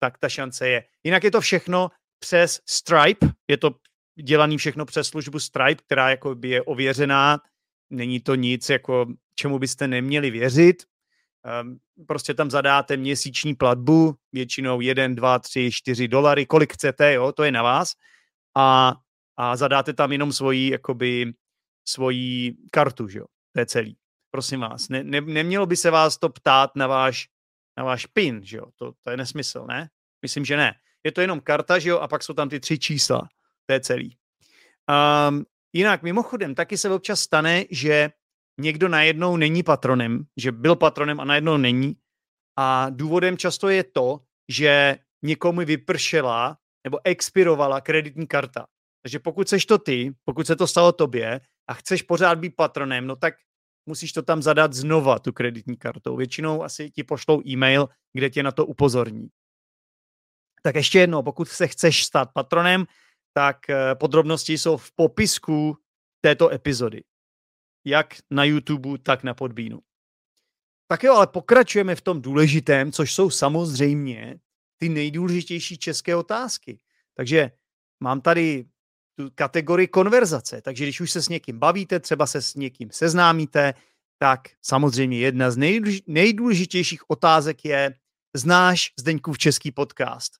tak 0.00 0.18
ta 0.18 0.28
šance 0.28 0.68
je. 0.68 0.84
Jinak 1.04 1.24
je 1.24 1.30
to 1.30 1.40
všechno 1.40 1.88
přes 2.18 2.60
Stripe, 2.68 3.26
je 3.48 3.56
to 3.56 3.70
dělaný 4.22 4.58
všechno 4.58 4.84
přes 4.84 5.08
službu 5.08 5.38
Stripe, 5.38 5.82
která 5.86 6.10
jako 6.10 6.34
by 6.34 6.48
je 6.48 6.62
ověřená, 6.62 7.38
není 7.90 8.20
to 8.20 8.34
nic, 8.34 8.68
jako 8.68 9.06
čemu 9.34 9.58
byste 9.58 9.88
neměli 9.88 10.30
věřit. 10.30 10.82
Um, 11.62 11.78
prostě 12.06 12.34
tam 12.34 12.50
zadáte 12.50 12.96
měsíční 12.96 13.54
platbu, 13.54 14.14
většinou 14.32 14.80
1, 14.80 15.08
2, 15.08 15.38
3, 15.38 15.70
4 15.72 16.08
dolary, 16.08 16.46
kolik 16.46 16.72
chcete, 16.72 17.12
jo, 17.12 17.32
to 17.32 17.42
je 17.42 17.52
na 17.52 17.62
vás. 17.62 17.92
A, 18.56 18.94
a 19.36 19.56
zadáte 19.56 19.92
tam 19.92 20.12
jenom 20.12 20.32
svoji, 20.32 20.70
jakoby, 20.70 21.32
svoji 21.84 22.56
kartu, 22.70 23.08
že 23.08 23.18
jo, 23.18 23.26
to 23.52 23.60
je 23.60 23.66
celý. 23.66 23.96
Prosím 24.30 24.60
vás, 24.60 24.88
ne, 24.88 25.04
ne, 25.04 25.20
nemělo 25.20 25.66
by 25.66 25.76
se 25.76 25.90
vás 25.90 26.16
to 26.16 26.28
ptát 26.28 26.76
na 26.76 26.86
váš, 26.86 27.28
na 27.78 27.84
váš 27.84 28.06
PIN, 28.06 28.40
že 28.42 28.56
jo, 28.56 28.66
to, 28.76 28.92
to 29.02 29.10
je 29.10 29.16
nesmysl, 29.16 29.66
ne? 29.68 29.90
Myslím, 30.22 30.44
že 30.44 30.56
ne. 30.56 30.74
Je 31.04 31.12
to 31.12 31.20
jenom 31.20 31.40
karta, 31.40 31.78
že 31.78 31.88
jo, 31.88 31.98
a 31.98 32.08
pak 32.08 32.22
jsou 32.22 32.34
tam 32.34 32.48
ty 32.48 32.60
tři 32.60 32.78
čísla, 32.78 33.28
to 33.66 33.72
je 33.72 33.80
celý. 33.80 34.16
Um, 35.28 35.44
jinak, 35.72 36.02
mimochodem, 36.02 36.54
taky 36.54 36.78
se 36.78 36.90
občas 36.90 37.20
stane, 37.20 37.64
že 37.70 38.10
někdo 38.60 38.88
najednou 38.88 39.36
není 39.36 39.62
patronem, 39.62 40.26
že 40.36 40.52
byl 40.52 40.76
patronem 40.76 41.20
a 41.20 41.24
najednou 41.24 41.56
není. 41.56 41.96
A 42.56 42.86
důvodem 42.90 43.36
často 43.36 43.68
je 43.68 43.84
to, 43.84 44.20
že 44.48 44.98
někomu 45.22 45.60
vypršela 45.60 46.58
nebo 46.84 46.98
expirovala 47.04 47.80
kreditní 47.80 48.26
karta. 48.26 48.66
Takže 49.02 49.18
pokud 49.18 49.48
seš 49.48 49.66
to 49.66 49.78
ty, 49.78 50.14
pokud 50.24 50.46
se 50.46 50.56
to 50.56 50.66
stalo 50.66 50.92
tobě 50.92 51.40
a 51.68 51.74
chceš 51.74 52.02
pořád 52.02 52.38
být 52.38 52.56
patronem, 52.56 53.06
no 53.06 53.16
tak 53.16 53.34
musíš 53.86 54.12
to 54.12 54.22
tam 54.22 54.42
zadat 54.42 54.72
znova, 54.72 55.18
tu 55.18 55.32
kreditní 55.32 55.76
kartou. 55.76 56.16
Většinou 56.16 56.62
asi 56.62 56.90
ti 56.90 57.04
pošlou 57.04 57.42
e-mail, 57.46 57.88
kde 58.12 58.30
tě 58.30 58.42
na 58.42 58.52
to 58.52 58.66
upozorní. 58.66 59.28
Tak 60.62 60.74
ještě 60.74 60.98
jednou, 60.98 61.22
pokud 61.22 61.48
se 61.48 61.68
chceš 61.68 62.04
stát 62.04 62.30
patronem, 62.34 62.86
tak 63.32 63.70
eh, 63.70 63.94
podrobnosti 63.94 64.58
jsou 64.58 64.76
v 64.76 64.92
popisku 64.92 65.78
této 66.20 66.50
epizody 66.50 67.02
jak 67.84 68.14
na 68.30 68.44
YouTube, 68.44 68.98
tak 68.98 69.24
na 69.24 69.34
Podbínu. 69.34 69.80
Tak 70.88 71.02
jo, 71.02 71.14
ale 71.14 71.26
pokračujeme 71.26 71.94
v 71.96 72.00
tom 72.00 72.22
důležitém, 72.22 72.92
což 72.92 73.14
jsou 73.14 73.30
samozřejmě 73.30 74.38
ty 74.76 74.88
nejdůležitější 74.88 75.78
české 75.78 76.16
otázky. 76.16 76.80
Takže 77.14 77.50
mám 78.00 78.20
tady 78.20 78.64
tu 79.14 79.30
kategorii 79.34 79.88
konverzace, 79.88 80.62
takže 80.62 80.84
když 80.84 81.00
už 81.00 81.10
se 81.10 81.22
s 81.22 81.28
někým 81.28 81.58
bavíte, 81.58 82.00
třeba 82.00 82.26
se 82.26 82.42
s 82.42 82.54
někým 82.54 82.90
seznámíte, 82.90 83.74
tak 84.18 84.40
samozřejmě 84.62 85.18
jedna 85.18 85.50
z 85.50 85.56
nejdůležitějších 86.06 87.10
otázek 87.10 87.64
je, 87.64 87.94
znáš 88.36 88.92
Zdeňkův 88.98 89.38
český 89.38 89.72
podcast? 89.72 90.32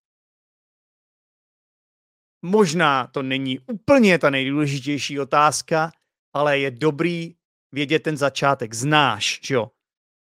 Možná 2.42 3.06
to 3.06 3.22
není 3.22 3.58
úplně 3.58 4.18
ta 4.18 4.30
nejdůležitější 4.30 5.20
otázka, 5.20 5.92
ale 6.32 6.58
je 6.58 6.70
dobrý 6.70 7.34
vědět 7.72 8.02
ten 8.02 8.16
začátek. 8.16 8.74
Znáš, 8.74 9.40
že 9.42 9.54
jo? 9.54 9.70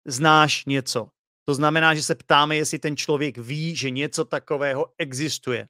Znáš 0.06 0.64
něco. 0.64 1.08
To 1.44 1.54
znamená, 1.54 1.94
že 1.94 2.02
se 2.02 2.14
ptáme, 2.14 2.56
jestli 2.56 2.78
ten 2.78 2.96
člověk 2.96 3.38
ví, 3.38 3.76
že 3.76 3.90
něco 3.90 4.24
takového 4.24 4.86
existuje. 4.98 5.68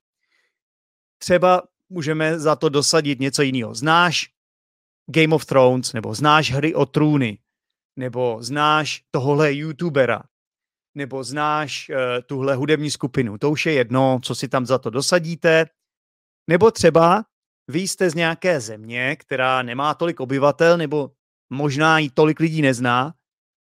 Třeba 1.19 1.63
můžeme 1.93 2.39
za 2.39 2.57
to 2.57 2.69
dosadit 2.69 3.21
něco 3.21 3.43
jiného. 3.43 3.75
Znáš 3.75 4.29
Game 5.07 5.35
of 5.35 5.47
Thrones, 5.47 5.93
nebo 5.93 6.15
znáš 6.15 6.53
hry 6.53 6.75
o 6.75 6.87
trůny, 6.87 7.39
nebo 7.99 8.43
znáš 8.43 9.03
tohle 9.11 9.55
youtubera, 9.55 10.23
nebo 10.95 11.25
znáš 11.25 11.89
uh, 11.89 11.97
tuhle 12.27 12.55
hudební 12.55 12.91
skupinu. 12.91 13.39
To 13.39 13.51
už 13.51 13.67
je 13.67 13.73
jedno, 13.73 14.21
co 14.23 14.35
si 14.35 14.49
tam 14.49 14.67
za 14.67 14.79
to 14.79 14.91
dosadíte. 14.91 15.67
Nebo 16.51 16.71
třeba 16.71 17.25
vy 17.69 17.81
jste 17.81 18.11
z 18.11 18.15
nějaké 18.15 18.61
země, 18.61 19.17
která 19.17 19.63
nemá 19.63 19.95
tolik 19.95 20.21
obyvatel, 20.21 20.77
nebo 20.77 21.11
možná 21.51 21.99
ji 21.99 22.11
tolik 22.11 22.41
lidí 22.41 22.63
nezná, 22.63 23.15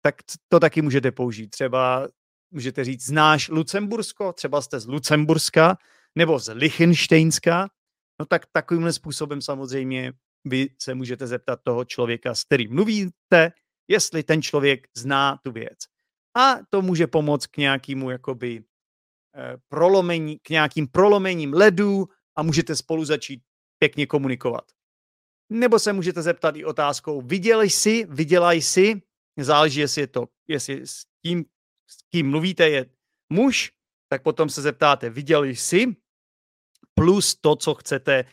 tak 0.01 0.15
to 0.49 0.59
taky 0.59 0.81
můžete 0.81 1.11
použít. 1.11 1.49
Třeba 1.49 2.07
můžete 2.51 2.83
říct, 2.83 3.05
znáš 3.05 3.49
Lucembursko, 3.49 4.33
třeba 4.33 4.61
jste 4.61 4.79
z 4.79 4.87
Lucemburska, 4.87 5.77
nebo 6.15 6.39
z 6.39 6.53
Lichtensteinska, 6.53 7.67
no 8.21 8.25
tak 8.25 8.45
takovýmhle 8.51 8.93
způsobem 8.93 9.41
samozřejmě 9.41 10.13
vy 10.45 10.69
se 10.81 10.95
můžete 10.95 11.27
zeptat 11.27 11.59
toho 11.63 11.85
člověka, 11.85 12.35
s 12.35 12.43
kterým 12.43 12.73
mluvíte, 12.73 13.51
jestli 13.87 14.23
ten 14.23 14.41
člověk 14.41 14.87
zná 14.97 15.39
tu 15.43 15.51
věc. 15.51 15.79
A 16.37 16.55
to 16.69 16.81
může 16.81 17.07
pomoct 17.07 17.47
k 17.47 17.57
nějakému 17.57 18.09
jakoby 18.09 18.63
eh, 19.35 19.57
prolomení, 19.67 20.39
k 20.39 20.49
nějakým 20.49 20.87
prolomením 20.87 21.53
ledů 21.53 22.05
a 22.37 22.43
můžete 22.43 22.75
spolu 22.75 23.05
začít 23.05 23.41
pěkně 23.79 24.05
komunikovat. 24.07 24.63
Nebo 25.49 25.79
se 25.79 25.93
můžete 25.93 26.21
zeptat 26.21 26.55
i 26.55 26.65
otázkou, 26.65 27.21
viděl 27.21 27.61
jsi, 27.61 28.05
viděla 28.05 28.51
jsi, 28.53 29.01
záleží, 29.39 29.79
jestli 29.79 30.01
je 30.01 30.07
to, 30.07 30.27
jestli 30.47 30.87
s 30.87 31.05
tím, 31.25 31.45
s 31.89 31.97
kým 32.11 32.29
mluvíte, 32.29 32.69
je 32.69 32.85
muž, 33.33 33.71
tak 34.09 34.23
potom 34.23 34.49
se 34.49 34.61
zeptáte, 34.61 35.09
viděl 35.09 35.43
jsi, 35.43 35.95
plus 36.93 37.35
to, 37.35 37.55
co 37.55 37.73
chcete, 37.73 38.25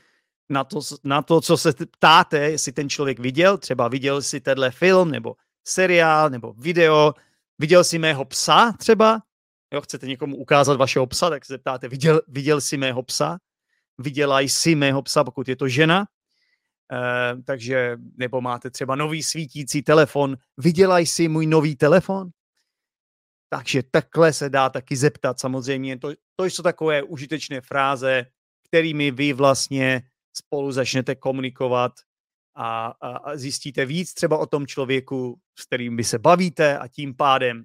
na 0.48 0.64
to, 0.64 0.80
na 1.04 1.22
to, 1.22 1.40
co 1.40 1.56
se 1.56 1.72
ptáte, 1.90 2.38
jestli 2.38 2.72
ten 2.72 2.88
člověk 2.88 3.18
viděl, 3.18 3.58
třeba 3.58 3.88
viděl 3.88 4.22
si 4.22 4.40
tenhle 4.40 4.70
film, 4.70 5.10
nebo 5.10 5.34
seriál, 5.66 6.30
nebo 6.30 6.52
video, 6.52 7.14
viděl 7.58 7.84
jsi 7.84 7.98
mého 7.98 8.24
psa 8.24 8.72
třeba, 8.72 9.22
jo, 9.74 9.80
chcete 9.80 10.06
někomu 10.06 10.36
ukázat 10.36 10.76
vašeho 10.76 11.06
psa, 11.06 11.30
tak 11.30 11.44
se 11.44 11.52
zeptáte, 11.52 11.88
viděl, 11.88 12.22
viděl 12.28 12.60
jsi 12.60 12.76
mého 12.76 13.02
psa, 13.02 13.38
viděla 13.98 14.40
jsi 14.40 14.74
mého 14.74 15.02
psa, 15.02 15.24
pokud 15.24 15.48
je 15.48 15.56
to 15.56 15.68
žena, 15.68 16.06
Uh, 16.92 17.42
takže, 17.42 17.96
nebo 18.16 18.40
máte 18.40 18.70
třeba 18.70 18.96
nový 18.96 19.22
svítící 19.22 19.82
telefon, 19.82 20.36
vydělaj 20.56 21.06
si 21.06 21.28
můj 21.28 21.46
nový 21.46 21.76
telefon? 21.76 22.28
Takže 23.48 23.82
takhle 23.90 24.32
se 24.32 24.50
dá 24.50 24.70
taky 24.70 24.96
zeptat. 24.96 25.40
Samozřejmě. 25.40 25.98
To, 25.98 26.12
to 26.36 26.44
jsou 26.44 26.62
takové 26.62 27.02
užitečné 27.02 27.60
fráze, 27.60 28.26
kterými 28.68 29.10
vy 29.10 29.32
vlastně 29.32 30.02
spolu 30.36 30.72
začnete 30.72 31.14
komunikovat 31.14 31.92
a, 32.54 32.86
a, 32.86 33.16
a 33.16 33.36
zjistíte 33.36 33.86
víc 33.86 34.14
třeba 34.14 34.38
o 34.38 34.46
tom 34.46 34.66
člověku, 34.66 35.40
s 35.58 35.64
kterým 35.64 35.96
vy 35.96 36.04
se 36.04 36.18
bavíte 36.18 36.78
a 36.78 36.88
tím 36.88 37.16
pádem 37.16 37.64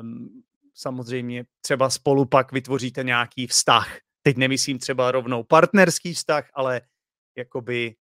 um, 0.00 0.42
samozřejmě 0.74 1.44
třeba 1.60 1.90
spolu 1.90 2.24
pak 2.24 2.52
vytvoříte 2.52 3.04
nějaký 3.04 3.46
vztah. 3.46 3.98
Teď 4.22 4.36
nemyslím 4.36 4.78
třeba 4.78 5.10
rovnou 5.10 5.42
partnerský 5.42 6.14
vztah, 6.14 6.50
ale 6.54 6.80
jakoby 7.36 7.94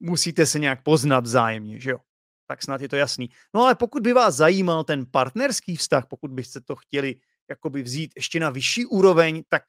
musíte 0.00 0.46
se 0.46 0.58
nějak 0.58 0.82
poznat 0.82 1.24
vzájemně, 1.24 1.80
že 1.80 1.90
jo? 1.90 1.98
Tak 2.46 2.62
snad 2.62 2.80
je 2.80 2.88
to 2.88 2.96
jasný. 2.96 3.30
No 3.54 3.62
ale 3.62 3.74
pokud 3.74 4.02
by 4.02 4.12
vás 4.12 4.34
zajímal 4.34 4.84
ten 4.84 5.06
partnerský 5.10 5.76
vztah, 5.76 6.06
pokud 6.06 6.30
byste 6.30 6.60
to 6.60 6.76
chtěli 6.76 7.16
jakoby 7.50 7.82
vzít 7.82 8.12
ještě 8.16 8.40
na 8.40 8.50
vyšší 8.50 8.86
úroveň, 8.86 9.42
tak 9.48 9.62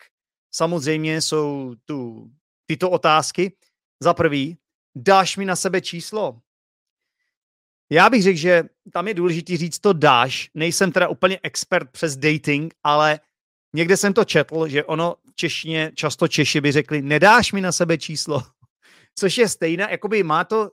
samozřejmě 0.55 1.21
jsou 1.21 1.75
tu 1.85 2.29
tyto 2.65 2.89
otázky. 2.89 3.55
Za 4.03 4.13
prvý, 4.13 4.57
dáš 4.95 5.37
mi 5.37 5.45
na 5.45 5.55
sebe 5.55 5.81
číslo? 5.81 6.39
Já 7.89 8.09
bych 8.09 8.23
řekl, 8.23 8.37
že 8.37 8.63
tam 8.93 9.07
je 9.07 9.13
důležité 9.13 9.57
říct 9.57 9.79
to 9.79 9.93
dáš. 9.93 10.49
Nejsem 10.53 10.91
teda 10.91 11.07
úplně 11.07 11.39
expert 11.43 11.91
přes 11.91 12.17
dating, 12.17 12.73
ale 12.83 13.19
někde 13.75 13.97
jsem 13.97 14.13
to 14.13 14.25
četl, 14.25 14.67
že 14.67 14.83
ono 14.83 15.15
v 15.31 15.35
češtině, 15.35 15.91
často 15.95 16.27
Češi 16.27 16.61
by 16.61 16.71
řekli, 16.71 17.01
nedáš 17.01 17.51
mi 17.51 17.61
na 17.61 17.71
sebe 17.71 17.97
číslo 17.97 18.43
což 19.15 19.37
je 19.37 19.49
stejná, 19.49 19.89
jakoby 19.89 20.23
má 20.23 20.43
to 20.43 20.71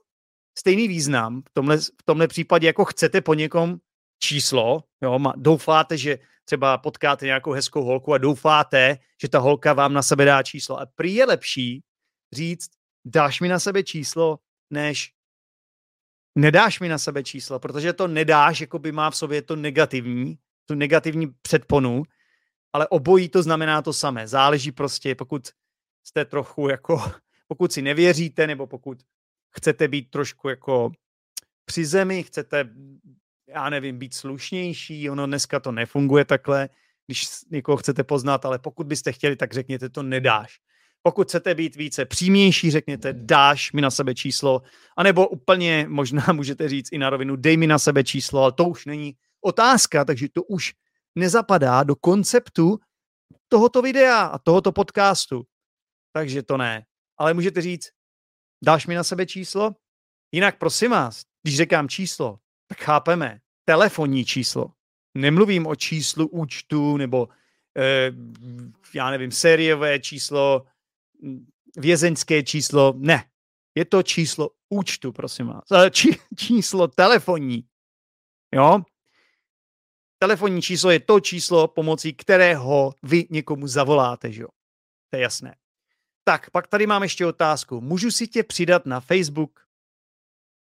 stejný 0.59 0.87
význam 0.87 1.41
v 1.41 1.53
tomhle, 1.53 1.77
v 1.77 2.03
tomhle 2.05 2.27
případě, 2.27 2.67
jako 2.67 2.85
chcete 2.85 3.21
po 3.21 3.33
někom 3.33 3.77
číslo, 4.19 4.83
jo, 5.01 5.19
doufáte, 5.35 5.97
že 5.97 6.19
třeba 6.45 6.77
potkáte 6.77 7.25
nějakou 7.25 7.51
hezkou 7.51 7.83
holku 7.83 8.13
a 8.13 8.17
doufáte, 8.17 8.97
že 9.21 9.29
ta 9.29 9.39
holka 9.39 9.73
vám 9.73 9.93
na 9.93 10.01
sebe 10.01 10.25
dá 10.25 10.43
číslo. 10.43 10.79
A 10.79 10.85
prý 10.95 11.13
je 11.13 11.25
lepší 11.25 11.83
říct, 12.33 12.69
dáš 13.05 13.41
mi 13.41 13.47
na 13.47 13.59
sebe 13.59 13.83
číslo, 13.83 14.39
než 14.69 15.11
nedáš 16.35 16.79
mi 16.79 16.89
na 16.89 16.97
sebe 16.97 17.23
číslo, 17.23 17.59
protože 17.59 17.93
to 17.93 18.07
nedáš, 18.07 18.61
jako 18.61 18.79
by 18.79 18.91
má 18.91 19.11
v 19.11 19.15
sobě 19.15 19.41
to 19.41 19.55
negativní, 19.55 20.37
tu 20.65 20.75
negativní 20.75 21.27
předponu, 21.41 22.03
ale 22.73 22.87
obojí 22.87 23.29
to 23.29 23.43
znamená 23.43 23.81
to 23.81 23.93
samé. 23.93 24.27
Záleží 24.27 24.71
prostě, 24.71 25.15
pokud 25.15 25.49
jste 26.03 26.25
trochu 26.25 26.69
jako, 26.69 27.11
pokud 27.47 27.73
si 27.73 27.81
nevěříte, 27.81 28.47
nebo 28.47 28.67
pokud 28.67 29.03
chcete 29.49 29.87
být 29.87 30.09
trošku 30.09 30.49
jako 30.49 30.91
při 31.65 31.85
zemi, 31.85 32.23
chcete, 32.23 32.69
já 33.47 33.69
nevím, 33.69 33.99
být 33.99 34.13
slušnější, 34.13 35.09
ono 35.09 35.25
dneska 35.25 35.59
to 35.59 35.71
nefunguje 35.71 36.25
takhle, 36.25 36.69
když 37.07 37.27
někoho 37.51 37.77
chcete 37.77 38.03
poznat, 38.03 38.45
ale 38.45 38.59
pokud 38.59 38.87
byste 38.87 39.11
chtěli, 39.11 39.35
tak 39.35 39.53
řekněte, 39.53 39.89
to 39.89 40.03
nedáš. 40.03 40.59
Pokud 41.01 41.27
chcete 41.27 41.55
být 41.55 41.75
více 41.75 42.05
přímější, 42.05 42.71
řekněte, 42.71 43.13
dáš 43.13 43.71
mi 43.71 43.81
na 43.81 43.91
sebe 43.91 44.15
číslo, 44.15 44.61
anebo 44.97 45.27
úplně 45.27 45.85
možná 45.89 46.23
můžete 46.33 46.69
říct 46.69 46.89
i 46.91 46.97
na 46.97 47.09
rovinu, 47.09 47.35
dej 47.35 47.57
mi 47.57 47.67
na 47.67 47.79
sebe 47.79 48.03
číslo, 48.03 48.41
ale 48.41 48.51
to 48.51 48.65
už 48.65 48.85
není 48.85 49.13
otázka, 49.41 50.05
takže 50.05 50.27
to 50.33 50.43
už 50.43 50.73
nezapadá 51.15 51.83
do 51.83 51.95
konceptu 51.95 52.79
tohoto 53.47 53.81
videa 53.81 54.25
a 54.25 54.39
tohoto 54.39 54.71
podcastu. 54.71 55.43
Takže 56.11 56.43
to 56.43 56.57
ne. 56.57 56.85
Ale 57.17 57.33
můžete 57.33 57.61
říct, 57.61 57.89
dáš 58.63 58.87
mi 58.87 58.95
na 58.95 59.03
sebe 59.03 59.25
číslo? 59.25 59.75
Jinak 60.31 60.57
prosím 60.57 60.91
vás, 60.91 61.23
když 61.43 61.57
řekám 61.57 61.89
číslo, 61.89 62.39
tak 62.73 62.85
chápeme, 62.85 63.39
telefonní 63.65 64.25
číslo. 64.25 64.73
Nemluvím 65.13 65.67
o 65.67 65.75
číslu 65.75 66.27
účtu 66.27 66.97
nebo 66.97 67.29
eh, 67.77 68.11
já 68.93 69.09
nevím, 69.09 69.31
sériové 69.31 69.99
číslo, 69.99 70.65
vězeňské 71.77 72.43
číslo. 72.43 72.93
Ne, 72.97 73.25
je 73.75 73.85
to 73.85 74.03
číslo 74.03 74.49
účtu, 74.69 75.11
prosím 75.11 75.47
vás. 75.47 75.63
Či, 75.91 76.19
číslo 76.37 76.87
telefonní. 76.87 77.67
Jo? 78.53 78.81
Telefonní 80.19 80.61
číslo 80.61 80.91
je 80.91 80.99
to 80.99 81.19
číslo, 81.19 81.67
pomocí 81.67 82.13
kterého 82.13 82.93
vy 83.03 83.27
někomu 83.29 83.67
zavoláte, 83.67 84.31
že 84.31 84.41
jo? 84.41 84.49
To 85.09 85.17
je 85.17 85.21
jasné. 85.21 85.55
Tak, 86.23 86.49
pak 86.49 86.67
tady 86.67 86.87
mám 86.87 87.03
ještě 87.03 87.25
otázku. 87.25 87.81
Můžu 87.81 88.11
si 88.11 88.27
tě 88.27 88.43
přidat 88.43 88.85
na 88.85 88.99
Facebook? 88.99 89.59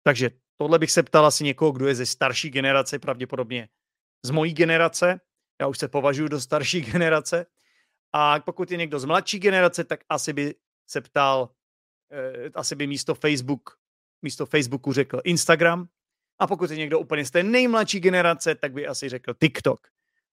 Takže 0.03 0.31
tohle 0.59 0.79
bych 0.79 0.91
se 0.91 1.03
ptal 1.03 1.27
asi 1.27 1.45
někoho, 1.45 1.73
kdo 1.73 1.89
je 1.89 1.95
ze 1.95 2.07
starší 2.07 2.51
generace, 2.51 2.99
pravděpodobně 2.99 3.69
z 4.23 4.31
mojí 4.31 4.55
generace. 4.55 5.21
Já 5.61 5.67
už 5.67 5.79
se 5.79 5.89
považuji 5.89 6.29
do 6.29 6.41
starší 6.41 6.81
generace. 6.93 7.47
A 8.13 8.41
pokud 8.41 8.71
je 8.71 8.77
někdo 8.77 9.01
z 9.01 9.05
mladší 9.05 9.39
generace, 9.39 9.85
tak 9.85 10.01
asi 10.09 10.33
by 10.33 10.55
se 10.87 11.01
ptal, 11.01 11.51
eh, 12.13 12.51
asi 12.55 12.75
by 12.75 12.87
místo 12.87 13.15
Facebook, 13.15 13.79
místo 14.23 14.47
Facebooku 14.47 14.93
řekl 14.93 15.21
Instagram. 15.25 15.89
A 16.39 16.47
pokud 16.47 16.71
je 16.71 16.77
někdo 16.77 16.99
úplně 16.99 17.25
z 17.25 17.31
té 17.31 17.43
nejmladší 17.43 18.01
generace, 18.01 18.55
tak 18.55 18.73
by 18.73 18.87
asi 18.87 19.09
řekl 19.09 19.35
TikTok. 19.35 19.89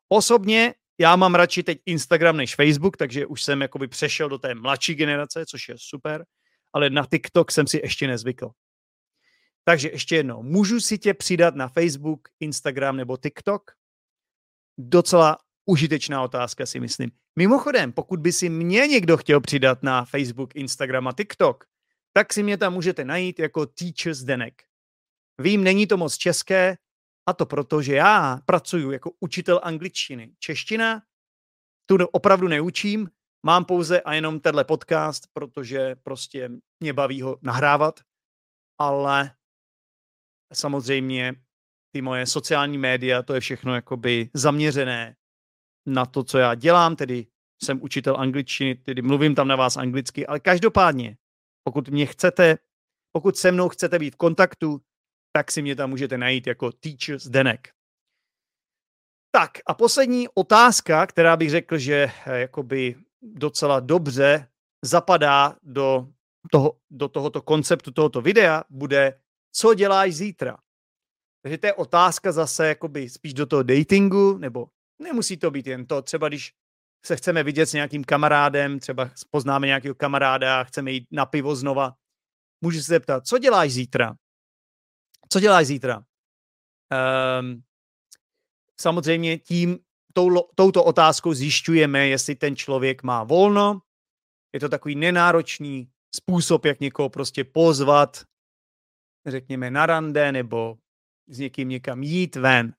Osobně 0.09 0.73
já 0.97 1.15
mám 1.15 1.35
radši 1.35 1.63
teď 1.63 1.79
Instagram 1.85 2.37
než 2.37 2.55
Facebook, 2.55 2.97
takže 2.97 3.25
už 3.25 3.43
jsem 3.43 3.61
jakoby 3.61 3.87
přešel 3.87 4.29
do 4.29 4.37
té 4.37 4.55
mladší 4.55 4.95
generace, 4.95 5.45
což 5.45 5.69
je 5.69 5.75
super, 5.77 6.25
ale 6.73 6.89
na 6.89 7.05
TikTok 7.05 7.51
jsem 7.51 7.67
si 7.67 7.79
ještě 7.83 8.07
nezvykl. 8.07 8.51
Takže 9.67 9.89
ještě 9.89 10.15
jednou, 10.15 10.43
můžu 10.43 10.79
si 10.79 10.97
tě 10.97 11.13
přidat 11.13 11.55
na 11.55 11.67
Facebook, 11.67 12.29
Instagram 12.39 12.97
nebo 12.97 13.17
TikTok? 13.17 13.71
Docela 14.79 15.37
užitečná 15.65 16.23
otázka 16.23 16.65
si 16.65 16.79
myslím. 16.79 17.11
Mimochodem, 17.35 17.91
pokud 17.91 18.19
by 18.19 18.31
si 18.31 18.49
mě 18.49 18.87
někdo 18.87 19.17
chtěl 19.17 19.41
přidat 19.41 19.83
na 19.83 20.05
Facebook, 20.05 20.55
Instagram 20.55 21.07
a 21.07 21.13
TikTok, 21.13 21.65
tak 22.13 22.33
si 22.33 22.43
mě 22.43 22.57
tam 22.57 22.73
můžete 22.73 23.05
najít 23.05 23.39
jako 23.39 23.65
Teachers 23.65 24.19
Denek. 24.19 24.63
Vím, 25.41 25.63
není 25.63 25.87
to 25.87 25.97
moc 25.97 26.17
české, 26.17 26.77
a 27.25 27.33
to 27.33 27.45
proto, 27.45 27.81
že 27.81 27.95
já 27.95 28.39
pracuji 28.45 28.91
jako 28.91 29.11
učitel 29.19 29.59
angličtiny. 29.63 30.35
Čeština 30.39 31.01
tu 31.85 31.97
opravdu 32.11 32.47
neučím, 32.47 33.09
mám 33.45 33.65
pouze 33.65 34.01
a 34.01 34.13
jenom 34.13 34.39
tenhle 34.39 34.63
podcast, 34.63 35.23
protože 35.33 35.95
prostě 35.95 36.49
mě 36.79 36.93
baví 36.93 37.21
ho 37.21 37.37
nahrávat, 37.41 37.99
ale 38.77 39.31
samozřejmě 40.53 41.33
ty 41.91 42.01
moje 42.01 42.25
sociální 42.25 42.77
média, 42.77 43.23
to 43.23 43.33
je 43.33 43.39
všechno 43.39 43.75
jakoby 43.75 44.29
zaměřené 44.33 45.15
na 45.85 46.05
to, 46.05 46.23
co 46.23 46.37
já 46.37 46.55
dělám, 46.55 46.95
tedy 46.95 47.27
jsem 47.63 47.83
učitel 47.83 48.17
angličtiny, 48.17 48.75
tedy 48.75 49.01
mluvím 49.01 49.35
tam 49.35 49.47
na 49.47 49.55
vás 49.55 49.77
anglicky, 49.77 50.27
ale 50.27 50.39
každopádně, 50.39 51.17
pokud 51.63 51.89
mě 51.89 52.05
chcete, 52.05 52.57
pokud 53.11 53.37
se 53.37 53.51
mnou 53.51 53.69
chcete 53.69 53.99
být 53.99 54.13
v 54.13 54.17
kontaktu, 54.17 54.81
tak 55.35 55.51
si 55.51 55.61
mě 55.61 55.75
tam 55.75 55.89
můžete 55.89 56.17
najít 56.17 56.47
jako 56.47 56.71
Teacher 56.71 57.19
Zdenek. 57.19 57.69
Tak 59.31 59.51
a 59.65 59.73
poslední 59.73 60.27
otázka, 60.33 61.07
která 61.07 61.37
bych 61.37 61.49
řekl, 61.49 61.77
že 61.77 62.11
eh, 62.25 62.39
jakoby 62.39 62.95
docela 63.21 63.79
dobře 63.79 64.47
zapadá 64.85 65.55
do, 65.63 66.07
toho, 66.51 66.77
do 66.91 67.07
tohoto 67.07 67.41
konceptu 67.41 67.91
tohoto 67.91 68.21
videa, 68.21 68.63
bude, 68.69 69.19
co 69.55 69.73
děláš 69.73 70.15
zítra? 70.15 70.57
Takže 71.41 71.57
to 71.57 71.67
je 71.67 71.73
otázka 71.73 72.31
zase 72.31 72.67
jakoby 72.67 73.09
spíš 73.09 73.33
do 73.33 73.45
toho 73.45 73.63
datingu, 73.63 74.37
nebo 74.37 74.67
nemusí 74.99 75.37
to 75.37 75.51
být 75.51 75.67
jen 75.67 75.85
to, 75.85 76.01
třeba 76.01 76.27
když 76.27 76.53
se 77.05 77.15
chceme 77.15 77.43
vidět 77.43 77.65
s 77.65 77.73
nějakým 77.73 78.03
kamarádem, 78.03 78.79
třeba 78.79 79.09
poznáme 79.31 79.67
nějakého 79.67 79.95
kamaráda 79.95 80.59
a 80.59 80.63
chceme 80.63 80.91
jít 80.91 81.07
na 81.11 81.25
pivo 81.25 81.55
znova, 81.55 81.93
můžu 82.61 82.77
se 82.79 82.85
zeptat, 82.85 83.27
co 83.27 83.37
děláš 83.37 83.71
zítra? 83.71 84.15
Co 85.29 85.39
děláš 85.39 85.67
zítra? 85.67 86.03
Um, 87.39 87.63
samozřejmě 88.81 89.37
tím, 89.37 89.79
tou, 90.13 90.29
touto 90.55 90.83
otázkou 90.83 91.33
zjišťujeme, 91.33 92.07
jestli 92.07 92.35
ten 92.35 92.55
člověk 92.55 93.03
má 93.03 93.23
volno. 93.23 93.81
Je 94.53 94.59
to 94.59 94.69
takový 94.69 94.95
nenáročný 94.95 95.89
způsob, 96.15 96.65
jak 96.65 96.79
někoho 96.79 97.09
prostě 97.09 97.43
pozvat, 97.43 98.23
řekněme, 99.31 99.71
na 99.71 99.85
rande 99.85 100.31
nebo 100.31 100.77
s 101.27 101.39
někým 101.39 101.69
někam 101.69 102.03
jít 102.03 102.35
ven. 102.35 102.73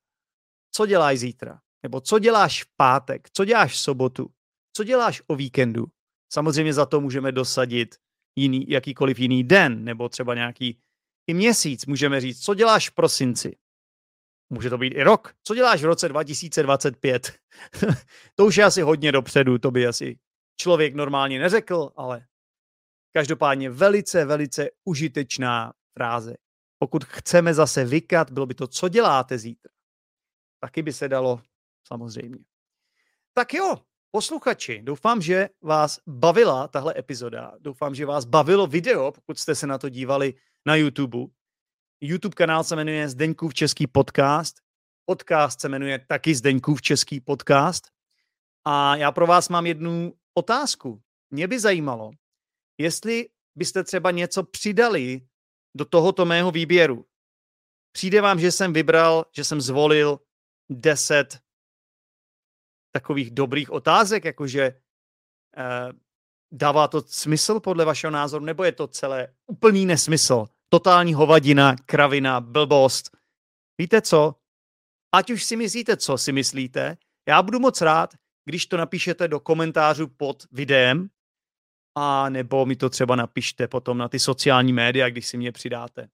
Co 0.71 0.87
děláš 0.87 1.19
zítra? 1.19 1.61
Nebo 1.83 2.01
co 2.01 2.19
děláš 2.19 2.65
v 2.65 2.67
pátek? 2.77 3.29
Co 3.33 3.45
děláš 3.45 3.73
v 3.73 3.79
sobotu? 3.79 4.31
Co 4.77 4.85
děláš 4.85 5.23
o 5.27 5.37
víkendu? 5.37 5.87
Samozřejmě 6.33 6.73
za 6.73 6.87
to 6.87 7.01
můžeme 7.01 7.33
dosadit 7.33 7.97
jiný, 8.37 8.65
jakýkoliv 8.69 9.19
jiný 9.19 9.45
den, 9.45 9.85
nebo 9.85 10.09
třeba 10.09 10.35
nějaký 10.35 10.79
i 11.27 11.35
měsíc 11.35 11.87
můžeme 11.87 12.21
říct, 12.21 12.41
co 12.41 12.55
děláš 12.55 12.91
v 12.91 12.95
prosinci. 12.95 13.57
Může 14.51 14.71
to 14.71 14.79
být 14.79 14.93
i 14.93 15.03
rok. 15.03 15.35
Co 15.43 15.55
děláš 15.55 15.83
v 15.83 15.85
roce 15.85 16.09
2025? 16.09 17.33
to 18.35 18.47
už 18.47 18.57
je 18.57 18.65
asi 18.65 18.83
hodně 18.83 19.13
dopředu, 19.13 19.59
to 19.59 19.71
by 19.71 19.87
asi 19.87 20.19
člověk 20.61 20.95
normálně 20.95 21.39
neřekl, 21.39 21.91
ale 21.97 22.27
každopádně 23.13 23.71
velice, 23.71 24.25
velice 24.25 24.69
užitečná 24.85 25.73
fráze. 25.97 26.35
Pokud 26.79 27.05
chceme 27.05 27.55
zase 27.55 27.85
vykat, 27.85 28.31
bylo 28.31 28.47
by 28.47 28.55
to, 28.55 28.67
co 28.67 28.89
děláte 28.89 29.39
zítra. 29.39 29.73
Taky 30.61 30.83
by 30.83 30.93
se 30.93 31.09
dalo, 31.09 31.41
samozřejmě. 31.89 32.39
Tak 33.35 33.55
jo, 33.55 33.77
posluchači, 34.11 34.83
doufám, 34.83 35.23
že 35.23 35.49
vás 35.63 36.01
bavila 36.07 36.69
tahle 36.69 36.95
epizoda. 36.99 37.53
Doufám, 37.61 37.95
že 37.95 38.07
vás 38.07 38.25
bavilo 38.25 38.67
video, 38.67 39.13
pokud 39.13 39.39
jste 39.39 39.55
se 39.55 39.67
na 39.67 39.79
to 39.79 39.89
dívali 39.89 40.35
na 40.67 40.75
YouTube. 40.77 41.19
YouTube 42.01 42.35
kanál 42.35 42.65
se 42.65 42.77
jmenuje 42.77 43.09
Zdeňkův 43.09 43.55
český 43.55 43.87
podcast. 43.87 44.57
Podcast 45.05 45.61
se 45.61 45.69
jmenuje 45.69 45.99
taky 46.09 46.35
Zdeňkův 46.35 46.83
český 46.83 47.21
podcast. 47.21 47.85
A 48.65 48.97
já 48.97 49.13
pro 49.13 49.27
vás 49.27 49.49
mám 49.49 49.67
jednu 49.67 50.13
otázku. 50.35 51.03
Mě 51.31 51.49
by 51.49 51.61
zajímalo, 51.61 52.11
jestli 52.79 53.29
byste 53.55 53.85
třeba 53.85 54.11
něco 54.11 54.43
přidali 54.43 55.21
do 55.77 55.85
tohoto 55.85 56.25
mého 56.25 56.51
výběru. 56.51 57.07
Přijde 57.93 58.21
vám, 58.21 58.41
že 58.41 58.53
jsem 58.53 58.73
vybral, 58.73 59.25
že 59.37 59.45
jsem 59.45 59.61
zvolil 59.61 60.21
10 60.71 61.39
takových 62.93 63.31
dobrých 63.31 63.71
otázek, 63.71 64.25
jakože 64.25 64.63
eh, 64.63 65.93
dává 66.53 66.89
to 66.89 67.03
smysl 67.07 67.61
podle 67.61 67.85
vašeho 67.85 68.11
názoru, 68.11 68.45
nebo 68.45 68.65
je 68.65 68.73
to 68.73 68.87
celé 68.87 69.35
úplný 69.47 69.87
nesmysl? 69.87 70.47
totální 70.69 71.15
hovadina, 71.15 71.77
kravina, 71.87 72.41
blbost. 72.41 73.17
Víte 73.79 74.03
co? 74.03 74.35
Ať 75.15 75.31
už 75.31 75.45
si 75.45 75.57
myslíte, 75.57 75.97
co 75.97 76.19
si 76.19 76.33
myslíte, 76.33 76.97
já 77.29 77.43
budu 77.43 77.59
moc 77.61 77.81
rád, 77.81 78.15
když 78.45 78.67
to 78.67 78.77
napíšete 78.77 79.29
do 79.29 79.41
komentářů 79.41 80.09
pod 80.09 80.43
videem, 80.53 81.09
a 81.99 82.29
nebo 82.29 82.67
mi 82.67 82.77
to 82.77 82.91
třeba 82.91 83.17
napište 83.17 83.69
potom 83.69 83.99
na 83.99 84.09
ty 84.09 84.19
sociální 84.19 84.73
média, 84.73 85.09
když 85.09 85.27
si 85.27 85.37
mě 85.37 85.53
přidáte. 85.53 86.09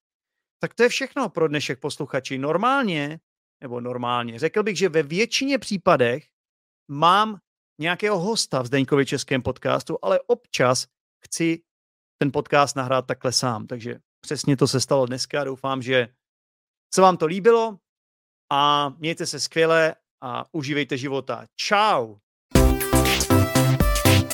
Tak 0.59 0.73
to 0.73 0.83
je 0.83 0.89
všechno 0.89 1.29
pro 1.29 1.47
dnešek 1.47 1.79
posluchači. 1.79 2.37
Normálně 2.37 3.19
nebo 3.63 3.81
normálně. 3.81 4.39
Řekl 4.39 4.63
bych, 4.63 4.77
že 4.77 4.89
ve 4.89 5.03
většině 5.03 5.59
případech 5.59 6.27
mám 6.91 7.37
nějakého 7.81 8.19
hosta 8.19 8.61
v 8.61 8.65
Zdeňkově 8.65 9.05
českém 9.05 9.41
podcastu, 9.41 9.97
ale 10.01 10.19
občas 10.27 10.87
chci 11.25 11.63
ten 12.17 12.31
podcast 12.31 12.75
nahrát 12.75 13.07
takhle 13.07 13.31
sám. 13.31 13.67
Takže 13.67 13.99
přesně 14.21 14.57
to 14.57 14.67
se 14.67 14.81
stalo 14.81 15.05
dneska. 15.05 15.43
Doufám, 15.43 15.81
že 15.81 16.07
se 16.95 17.01
vám 17.01 17.17
to 17.17 17.25
líbilo 17.25 17.79
a 18.51 18.89
mějte 18.89 19.25
se 19.25 19.39
skvěle 19.39 19.95
a 20.21 20.45
užívejte 20.51 20.97
života. 20.97 21.45
Ciao! 21.61 22.19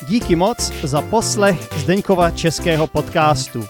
Díky 0.09 0.35
moc 0.35 0.71
za 0.83 1.01
poslech 1.01 1.69
Zdeňkova 1.77 2.31
českého 2.31 2.87
podcastu. 2.87 3.65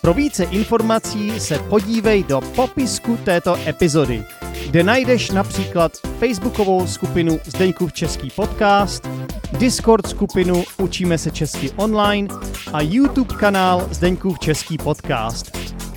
Pro 0.00 0.14
více 0.14 0.44
informací 0.44 1.40
se 1.40 1.58
podívej 1.58 2.22
do 2.22 2.40
popisku 2.40 3.18
této 3.24 3.56
epizody, 3.66 4.24
kde 4.66 4.82
najdeš 4.82 5.30
například 5.30 5.92
facebookovou 6.18 6.86
skupinu 6.86 7.38
Zdeňkův 7.44 7.92
český 7.92 8.30
podcast, 8.30 9.08
Discord 9.58 10.06
skupinu 10.06 10.64
Učíme 10.78 11.18
se 11.18 11.30
česky 11.30 11.70
online 11.76 12.28
a 12.72 12.80
YouTube 12.80 13.34
kanál 13.34 13.88
Zdeňkův 13.90 14.38
český 14.38 14.78
podcast. 14.78 15.58